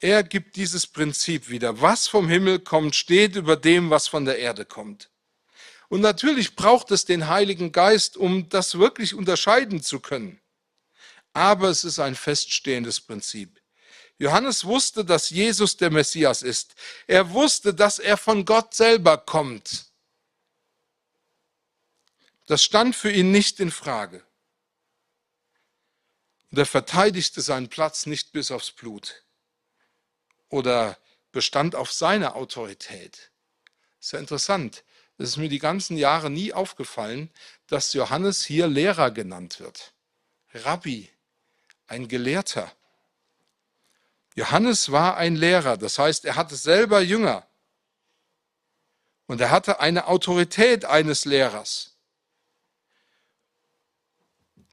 Er 0.00 0.22
gibt 0.22 0.56
dieses 0.56 0.86
Prinzip 0.86 1.48
wieder. 1.48 1.80
Was 1.80 2.08
vom 2.08 2.28
Himmel 2.28 2.58
kommt, 2.58 2.94
steht 2.94 3.36
über 3.36 3.56
dem, 3.56 3.90
was 3.90 4.08
von 4.08 4.24
der 4.24 4.38
Erde 4.38 4.64
kommt. 4.66 5.10
Und 5.88 6.00
natürlich 6.00 6.56
braucht 6.56 6.90
es 6.90 7.04
den 7.04 7.28
Heiligen 7.28 7.72
Geist, 7.72 8.16
um 8.16 8.48
das 8.48 8.78
wirklich 8.78 9.14
unterscheiden 9.14 9.82
zu 9.82 10.00
können. 10.00 10.40
Aber 11.32 11.68
es 11.68 11.84
ist 11.84 12.00
ein 12.00 12.16
feststehendes 12.16 13.00
Prinzip. 13.00 13.60
Johannes 14.18 14.64
wusste, 14.64 15.04
dass 15.04 15.30
Jesus 15.30 15.76
der 15.76 15.90
Messias 15.90 16.42
ist. 16.42 16.74
Er 17.06 17.30
wusste, 17.30 17.74
dass 17.74 17.98
er 17.98 18.16
von 18.16 18.44
Gott 18.44 18.74
selber 18.74 19.18
kommt. 19.18 19.86
Das 22.46 22.62
stand 22.62 22.94
für 22.94 23.10
ihn 23.10 23.30
nicht 23.30 23.58
in 23.60 23.70
Frage. 23.70 24.24
Und 26.50 26.58
er 26.58 26.66
verteidigte 26.66 27.40
seinen 27.40 27.68
Platz 27.68 28.06
nicht 28.06 28.32
bis 28.32 28.50
aufs 28.50 28.70
Blut 28.70 29.24
oder 30.48 30.96
bestand 31.32 31.74
auf 31.74 31.90
seiner 31.90 32.36
Autorität. 32.36 33.32
Ist 34.00 34.12
ja 34.12 34.20
interessant. 34.20 34.84
Es 35.18 35.30
ist 35.30 35.36
mir 35.36 35.48
die 35.48 35.58
ganzen 35.58 35.96
Jahre 35.96 36.30
nie 36.30 36.52
aufgefallen, 36.52 37.30
dass 37.66 37.92
Johannes 37.92 38.44
hier 38.44 38.66
Lehrer 38.66 39.10
genannt 39.10 39.60
wird. 39.60 39.92
Rabbi, 40.52 41.10
ein 41.86 42.08
Gelehrter. 42.08 42.70
Johannes 44.34 44.90
war 44.90 45.16
ein 45.16 45.36
Lehrer, 45.36 45.76
das 45.76 45.98
heißt, 45.98 46.24
er 46.24 46.36
hatte 46.36 46.56
selber 46.56 47.00
Jünger. 47.00 47.46
Und 49.26 49.40
er 49.40 49.50
hatte 49.50 49.80
eine 49.80 50.06
Autorität 50.06 50.84
eines 50.84 51.24
Lehrers. 51.24 51.96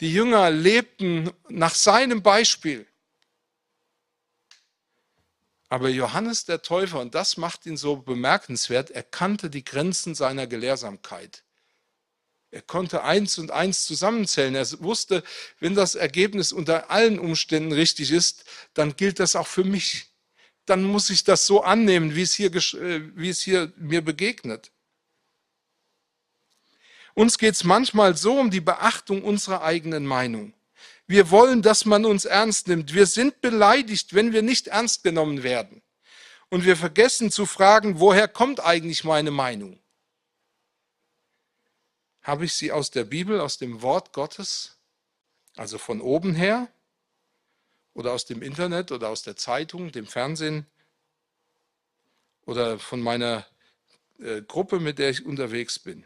Die 0.01 0.11
Jünger 0.11 0.49
lebten 0.49 1.31
nach 1.47 1.75
seinem 1.75 2.23
Beispiel. 2.23 2.87
Aber 5.69 5.89
Johannes 5.89 6.43
der 6.43 6.63
Täufer, 6.63 6.99
und 6.99 7.15
das 7.15 7.37
macht 7.37 7.65
ihn 7.65 7.77
so 7.77 7.95
bemerkenswert, 7.95 8.89
er 8.89 9.03
kannte 9.03 9.49
die 9.49 9.63
Grenzen 9.63 10.15
seiner 10.15 10.47
Gelehrsamkeit. 10.47 11.43
Er 12.51 12.61
konnte 12.61 13.03
eins 13.03 13.37
und 13.37 13.49
eins 13.51 13.85
zusammenzählen. 13.85 14.55
Er 14.55 14.67
wusste, 14.81 15.23
wenn 15.59 15.73
das 15.73 15.95
Ergebnis 15.95 16.51
unter 16.51 16.91
allen 16.91 17.17
Umständen 17.17 17.71
richtig 17.71 18.11
ist, 18.11 18.43
dann 18.73 18.95
gilt 18.97 19.19
das 19.19 19.37
auch 19.37 19.47
für 19.47 19.63
mich. 19.63 20.07
Dann 20.65 20.83
muss 20.83 21.09
ich 21.09 21.23
das 21.23 21.47
so 21.47 21.63
annehmen, 21.63 22.13
wie 22.13 22.21
es 22.21 22.33
hier, 22.33 22.53
äh, 22.53 23.01
wie 23.15 23.29
es 23.29 23.41
hier 23.41 23.71
mir 23.77 24.03
begegnet. 24.03 24.69
Uns 27.13 27.37
geht 27.37 27.55
es 27.55 27.63
manchmal 27.63 28.15
so 28.15 28.37
um 28.37 28.51
die 28.51 28.61
Beachtung 28.61 29.23
unserer 29.23 29.63
eigenen 29.63 30.05
Meinung. 30.05 30.53
Wir 31.07 31.29
wollen, 31.29 31.61
dass 31.61 31.85
man 31.85 32.05
uns 32.05 32.25
ernst 32.25 32.67
nimmt. 32.67 32.93
Wir 32.93 33.05
sind 33.05 33.41
beleidigt, 33.41 34.13
wenn 34.13 34.33
wir 34.33 34.41
nicht 34.41 34.67
ernst 34.67 35.03
genommen 35.03 35.43
werden. 35.43 35.81
Und 36.49 36.65
wir 36.65 36.77
vergessen 36.77 37.31
zu 37.31 37.45
fragen, 37.45 37.99
woher 37.99 38.27
kommt 38.27 38.59
eigentlich 38.59 39.03
meine 39.03 39.31
Meinung? 39.31 39.80
Habe 42.21 42.45
ich 42.45 42.53
sie 42.53 42.71
aus 42.71 42.91
der 42.91 43.03
Bibel, 43.03 43.39
aus 43.39 43.57
dem 43.57 43.81
Wort 43.81 44.13
Gottes, 44.13 44.77
also 45.55 45.77
von 45.77 46.01
oben 46.01 46.35
her, 46.35 46.71
oder 47.93 48.13
aus 48.13 48.25
dem 48.25 48.41
Internet 48.41 48.91
oder 48.91 49.09
aus 49.09 49.23
der 49.23 49.35
Zeitung, 49.35 49.91
dem 49.91 50.07
Fernsehen 50.07 50.65
oder 52.45 52.79
von 52.79 53.01
meiner 53.01 53.45
äh, 54.19 54.41
Gruppe, 54.41 54.79
mit 54.79 54.99
der 54.99 55.09
ich 55.09 55.25
unterwegs 55.25 55.79
bin. 55.79 56.05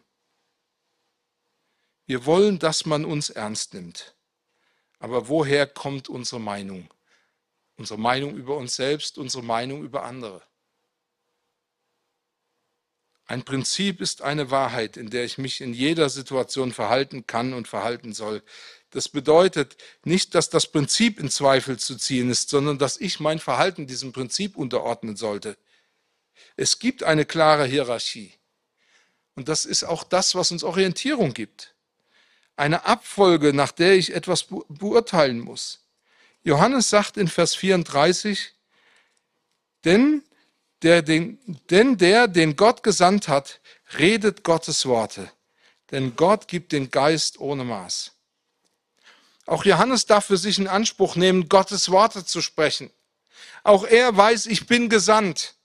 Wir 2.06 2.26
wollen, 2.26 2.60
dass 2.60 2.86
man 2.86 3.06
uns 3.06 3.30
ernst 3.30 3.74
nimmt. 3.74 4.16
Aber 5.00 5.28
woher 5.28 5.68
kommt 5.68 6.08
unsere 6.08 6.40
Meinung? 6.40 6.90
Unsere 7.78 8.00
Meinung 8.00 8.36
über 8.36 8.58
uns 8.58 8.76
selbst, 8.76 9.18
unsere 9.18 9.44
Meinung 9.44 9.84
über 9.84 10.04
andere. 10.04 10.42
Ein 13.28 13.44
Prinzip 13.44 14.02
ist 14.02 14.22
eine 14.22 14.52
Wahrheit, 14.52 14.98
in 14.98 15.10
der 15.10 15.26
ich 15.26 15.38
mich 15.38 15.62
in 15.62 15.74
jeder 15.74 16.10
Situation 16.10 16.72
verhalten 16.72 17.26
kann 17.26 17.54
und 17.54 17.68
verhalten 17.68 18.14
soll. 18.14 18.44
Das 18.92 19.10
bedeutet 19.10 19.78
nicht, 20.04 20.36
dass 20.36 20.50
das 20.50 20.68
Prinzip 20.68 21.20
in 21.20 21.30
Zweifel 21.30 21.78
zu 21.78 21.98
ziehen 21.98 22.30
ist, 22.30 22.50
sondern 22.50 22.78
dass 22.78 22.98
ich 22.98 23.20
mein 23.20 23.40
Verhalten 23.40 23.88
diesem 23.88 24.14
Prinzip 24.14 24.56
unterordnen 24.56 25.16
sollte. 25.16 25.58
Es 26.56 26.78
gibt 26.80 27.04
eine 27.04 27.26
klare 27.26 27.66
Hierarchie. 27.66 28.34
Und 29.36 29.50
das 29.50 29.66
ist 29.66 29.84
auch 29.84 30.04
das, 30.04 30.36
was 30.36 30.52
uns 30.52 30.64
Orientierung 30.64 31.34
gibt. 31.34 31.74
Eine 32.56 32.86
Abfolge, 32.86 33.54
nach 33.54 33.72
der 33.72 33.96
ich 33.96 34.14
etwas 34.14 34.44
beurteilen 34.70 35.40
muss. 35.40 35.82
Johannes 36.44 36.90
sagt 36.90 37.18
in 37.18 37.28
Vers 37.28 37.56
34, 37.56 38.54
denn 39.84 40.24
der, 40.82 41.02
den, 41.02 41.40
denn 41.70 41.98
der, 41.98 42.28
den 42.28 42.56
Gott 42.56 42.84
gesandt 42.84 43.28
hat, 43.28 43.62
redet 43.98 44.44
Gottes 44.44 44.86
Worte. 44.86 45.32
Denn 45.92 46.16
Gott 46.16 46.48
gibt 46.48 46.72
den 46.72 46.90
Geist 46.90 47.40
ohne 47.40 47.64
Maß. 47.64 48.12
Auch 49.46 49.64
Johannes 49.64 50.06
darf 50.06 50.26
für 50.26 50.38
sich 50.38 50.58
in 50.58 50.68
Anspruch 50.68 51.16
nehmen, 51.16 51.50
Gottes 51.50 51.92
Worte 51.92 52.26
zu 52.26 52.42
sprechen. 52.42 52.90
Auch 53.64 53.86
er 53.86 54.16
weiß, 54.16 54.48
ich 54.48 54.68
bin 54.68 54.90
gesandt. 54.90 55.56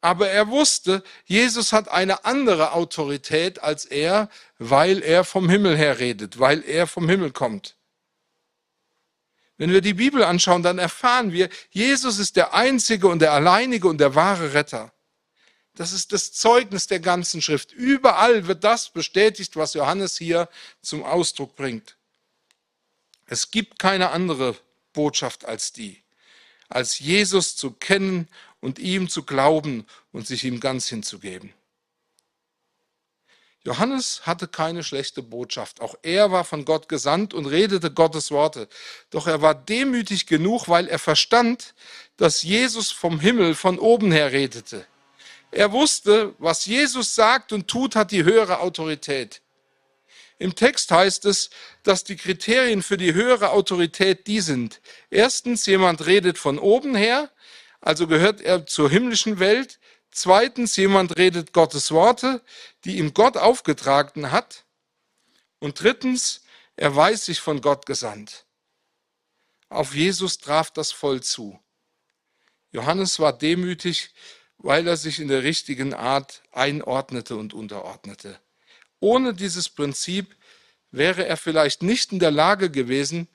Aber 0.00 0.28
er 0.28 0.48
wusste, 0.48 1.02
Jesus 1.24 1.72
hat 1.72 1.88
eine 1.88 2.26
andere 2.26 2.72
Autorität 2.72 3.62
als 3.62 3.86
er, 3.86 4.28
weil 4.58 5.02
er 5.02 5.24
vom 5.24 5.48
Himmel 5.48 5.78
her 5.78 5.98
redet, 5.98 6.38
weil 6.38 6.62
er 6.62 6.86
vom 6.86 7.08
Himmel 7.08 7.30
kommt. 7.30 7.76
Wenn 9.56 9.70
wir 9.70 9.80
die 9.80 9.94
Bibel 9.94 10.24
anschauen, 10.24 10.62
dann 10.62 10.78
erfahren 10.78 11.32
wir, 11.32 11.48
Jesus 11.70 12.18
ist 12.18 12.36
der 12.36 12.54
einzige 12.54 13.06
und 13.06 13.20
der 13.20 13.32
alleinige 13.32 13.88
und 13.88 13.98
der 13.98 14.14
wahre 14.14 14.52
Retter. 14.52 14.92
Das 15.76 15.92
ist 15.92 16.12
das 16.12 16.32
Zeugnis 16.32 16.86
der 16.86 17.00
ganzen 17.00 17.42
Schrift. 17.42 17.72
Überall 17.72 18.46
wird 18.46 18.64
das 18.64 18.90
bestätigt, 18.90 19.56
was 19.56 19.74
Johannes 19.74 20.16
hier 20.16 20.48
zum 20.82 21.02
Ausdruck 21.02 21.56
bringt. 21.56 21.96
Es 23.26 23.50
gibt 23.50 23.78
keine 23.78 24.10
andere 24.10 24.56
Botschaft 24.92 25.44
als 25.44 25.72
die, 25.72 26.02
als 26.68 26.98
Jesus 26.98 27.56
zu 27.56 27.72
kennen 27.72 28.28
und 28.60 28.78
ihm 28.78 29.08
zu 29.08 29.24
glauben 29.24 29.86
und 30.12 30.26
sich 30.26 30.44
ihm 30.44 30.60
ganz 30.60 30.88
hinzugeben. 30.88 31.52
Johannes 33.64 34.26
hatte 34.26 34.46
keine 34.46 34.84
schlechte 34.84 35.22
Botschaft. 35.22 35.80
Auch 35.80 35.94
er 36.02 36.30
war 36.30 36.44
von 36.44 36.66
Gott 36.66 36.88
gesandt 36.88 37.32
und 37.32 37.46
redete 37.46 37.90
Gottes 37.90 38.30
Worte. 38.30 38.68
Doch 39.10 39.26
er 39.26 39.40
war 39.40 39.54
demütig 39.54 40.26
genug, 40.26 40.68
weil 40.68 40.86
er 40.86 40.98
verstand, 40.98 41.74
dass 42.18 42.42
Jesus 42.42 42.90
vom 42.90 43.20
Himmel, 43.20 43.54
von 43.54 43.78
oben 43.78 44.12
her 44.12 44.32
redete. 44.32 44.86
Er 45.50 45.72
wusste, 45.72 46.34
was 46.38 46.66
Jesus 46.66 47.14
sagt 47.14 47.52
und 47.52 47.66
tut, 47.66 47.96
hat 47.96 48.10
die 48.10 48.24
höhere 48.24 48.60
Autorität. 48.60 49.40
Im 50.38 50.54
Text 50.54 50.90
heißt 50.90 51.24
es, 51.24 51.48
dass 51.84 52.04
die 52.04 52.16
Kriterien 52.16 52.82
für 52.82 52.96
die 52.96 53.14
höhere 53.14 53.50
Autorität 53.50 54.26
die 54.26 54.40
sind. 54.40 54.80
Erstens, 55.08 55.64
jemand 55.64 56.04
redet 56.06 56.38
von 56.38 56.58
oben 56.58 56.94
her, 56.94 57.30
also 57.80 58.06
gehört 58.06 58.40
er 58.40 58.66
zur 58.66 58.90
himmlischen 58.90 59.38
Welt. 59.38 59.78
Zweitens, 60.16 60.76
jemand 60.76 61.18
redet 61.18 61.52
Gottes 61.52 61.90
Worte, 61.90 62.40
die 62.84 62.98
ihm 62.98 63.14
Gott 63.14 63.36
aufgetragen 63.36 64.30
hat. 64.30 64.64
Und 65.58 65.82
drittens, 65.82 66.42
er 66.76 66.94
weiß 66.94 67.24
sich 67.24 67.40
von 67.40 67.60
Gott 67.60 67.84
gesandt. 67.84 68.46
Auf 69.68 69.92
Jesus 69.92 70.38
traf 70.38 70.70
das 70.70 70.92
voll 70.92 71.20
zu. 71.20 71.58
Johannes 72.70 73.18
war 73.18 73.36
demütig, 73.36 74.14
weil 74.58 74.86
er 74.86 74.96
sich 74.96 75.18
in 75.18 75.26
der 75.26 75.42
richtigen 75.42 75.92
Art 75.92 76.42
einordnete 76.52 77.34
und 77.34 77.52
unterordnete. 77.52 78.38
Ohne 79.00 79.34
dieses 79.34 79.68
Prinzip 79.68 80.36
wäre 80.92 81.26
er 81.26 81.36
vielleicht 81.36 81.82
nicht 81.82 82.12
in 82.12 82.20
der 82.20 82.30
Lage 82.30 82.70
gewesen, 82.70 83.26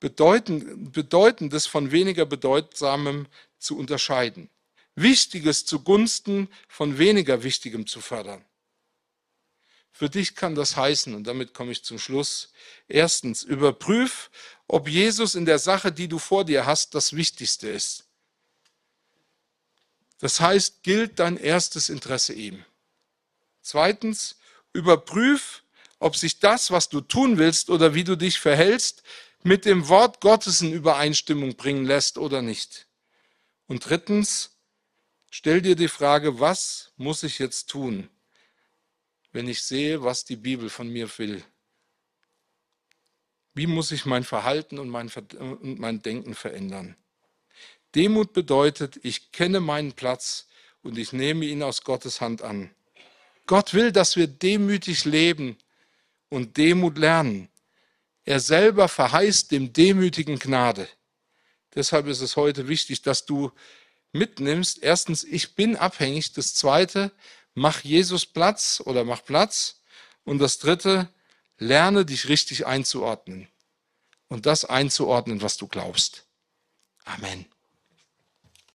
Bedeutendes 0.00 1.66
von 1.66 1.92
weniger 1.92 2.26
Bedeutsamem 2.26 3.28
zu 3.60 3.78
unterscheiden. 3.78 4.50
Wichtiges 4.94 5.64
zugunsten 5.64 6.48
von 6.68 6.98
weniger 6.98 7.42
Wichtigem 7.42 7.86
zu 7.86 8.00
fördern. 8.00 8.44
Für 9.92 10.08
dich 10.08 10.34
kann 10.34 10.54
das 10.54 10.76
heißen, 10.76 11.14
und 11.14 11.24
damit 11.24 11.52
komme 11.52 11.72
ich 11.72 11.84
zum 11.84 11.98
Schluss, 11.98 12.52
erstens, 12.88 13.42
überprüf, 13.42 14.30
ob 14.66 14.88
Jesus 14.88 15.34
in 15.34 15.44
der 15.44 15.58
Sache, 15.58 15.92
die 15.92 16.08
du 16.08 16.18
vor 16.18 16.44
dir 16.44 16.64
hast, 16.64 16.94
das 16.94 17.14
Wichtigste 17.14 17.68
ist. 17.68 18.04
Das 20.18 20.40
heißt, 20.40 20.82
gilt 20.82 21.18
dein 21.18 21.36
erstes 21.36 21.88
Interesse 21.88 22.32
ihm. 22.34 22.64
Zweitens, 23.62 24.36
überprüf, 24.72 25.64
ob 25.98 26.16
sich 26.16 26.38
das, 26.38 26.70
was 26.70 26.88
du 26.88 27.00
tun 27.00 27.38
willst 27.38 27.68
oder 27.68 27.94
wie 27.94 28.04
du 28.04 28.16
dich 28.16 28.38
verhältst, 28.38 29.02
mit 29.42 29.64
dem 29.64 29.88
Wort 29.88 30.20
Gottes 30.20 30.60
in 30.60 30.72
Übereinstimmung 30.72 31.56
bringen 31.56 31.84
lässt 31.84 32.18
oder 32.18 32.42
nicht. 32.42 32.86
Und 33.66 33.88
drittens, 33.88 34.50
Stell 35.30 35.62
dir 35.62 35.76
die 35.76 35.88
Frage, 35.88 36.40
was 36.40 36.92
muss 36.96 37.22
ich 37.22 37.38
jetzt 37.38 37.70
tun, 37.70 38.10
wenn 39.32 39.48
ich 39.48 39.62
sehe, 39.62 40.02
was 40.02 40.24
die 40.24 40.36
Bibel 40.36 40.68
von 40.68 40.88
mir 40.88 41.08
will? 41.18 41.44
Wie 43.54 43.68
muss 43.68 43.92
ich 43.92 44.06
mein 44.06 44.24
Verhalten 44.24 44.78
und 44.80 44.88
mein, 44.88 45.08
und 45.38 45.78
mein 45.78 46.02
Denken 46.02 46.34
verändern? 46.34 46.96
Demut 47.94 48.32
bedeutet, 48.32 48.98
ich 49.04 49.30
kenne 49.30 49.60
meinen 49.60 49.92
Platz 49.92 50.48
und 50.82 50.98
ich 50.98 51.12
nehme 51.12 51.44
ihn 51.44 51.62
aus 51.62 51.82
Gottes 51.82 52.20
Hand 52.20 52.42
an. 52.42 52.70
Gott 53.46 53.72
will, 53.72 53.92
dass 53.92 54.16
wir 54.16 54.26
demütig 54.26 55.04
leben 55.04 55.56
und 56.28 56.56
Demut 56.56 56.98
lernen. 56.98 57.48
Er 58.24 58.40
selber 58.40 58.88
verheißt 58.88 59.50
dem 59.52 59.72
Demütigen 59.72 60.38
Gnade. 60.38 60.88
Deshalb 61.74 62.06
ist 62.06 62.20
es 62.20 62.36
heute 62.36 62.68
wichtig, 62.68 63.02
dass 63.02 63.26
du 63.26 63.52
mitnimmst, 64.12 64.82
erstens, 64.82 65.24
ich 65.24 65.54
bin 65.54 65.76
abhängig. 65.76 66.32
Das 66.32 66.54
zweite, 66.54 67.12
mach 67.54 67.82
Jesus 67.82 68.26
Platz 68.26 68.82
oder 68.84 69.04
mach 69.04 69.24
Platz. 69.24 69.80
Und 70.24 70.38
das 70.38 70.58
dritte, 70.58 71.08
lerne 71.58 72.04
dich 72.04 72.28
richtig 72.28 72.66
einzuordnen. 72.66 73.48
Und 74.28 74.46
das 74.46 74.64
einzuordnen, 74.64 75.42
was 75.42 75.56
du 75.56 75.66
glaubst. 75.66 76.26
Amen. 77.04 77.46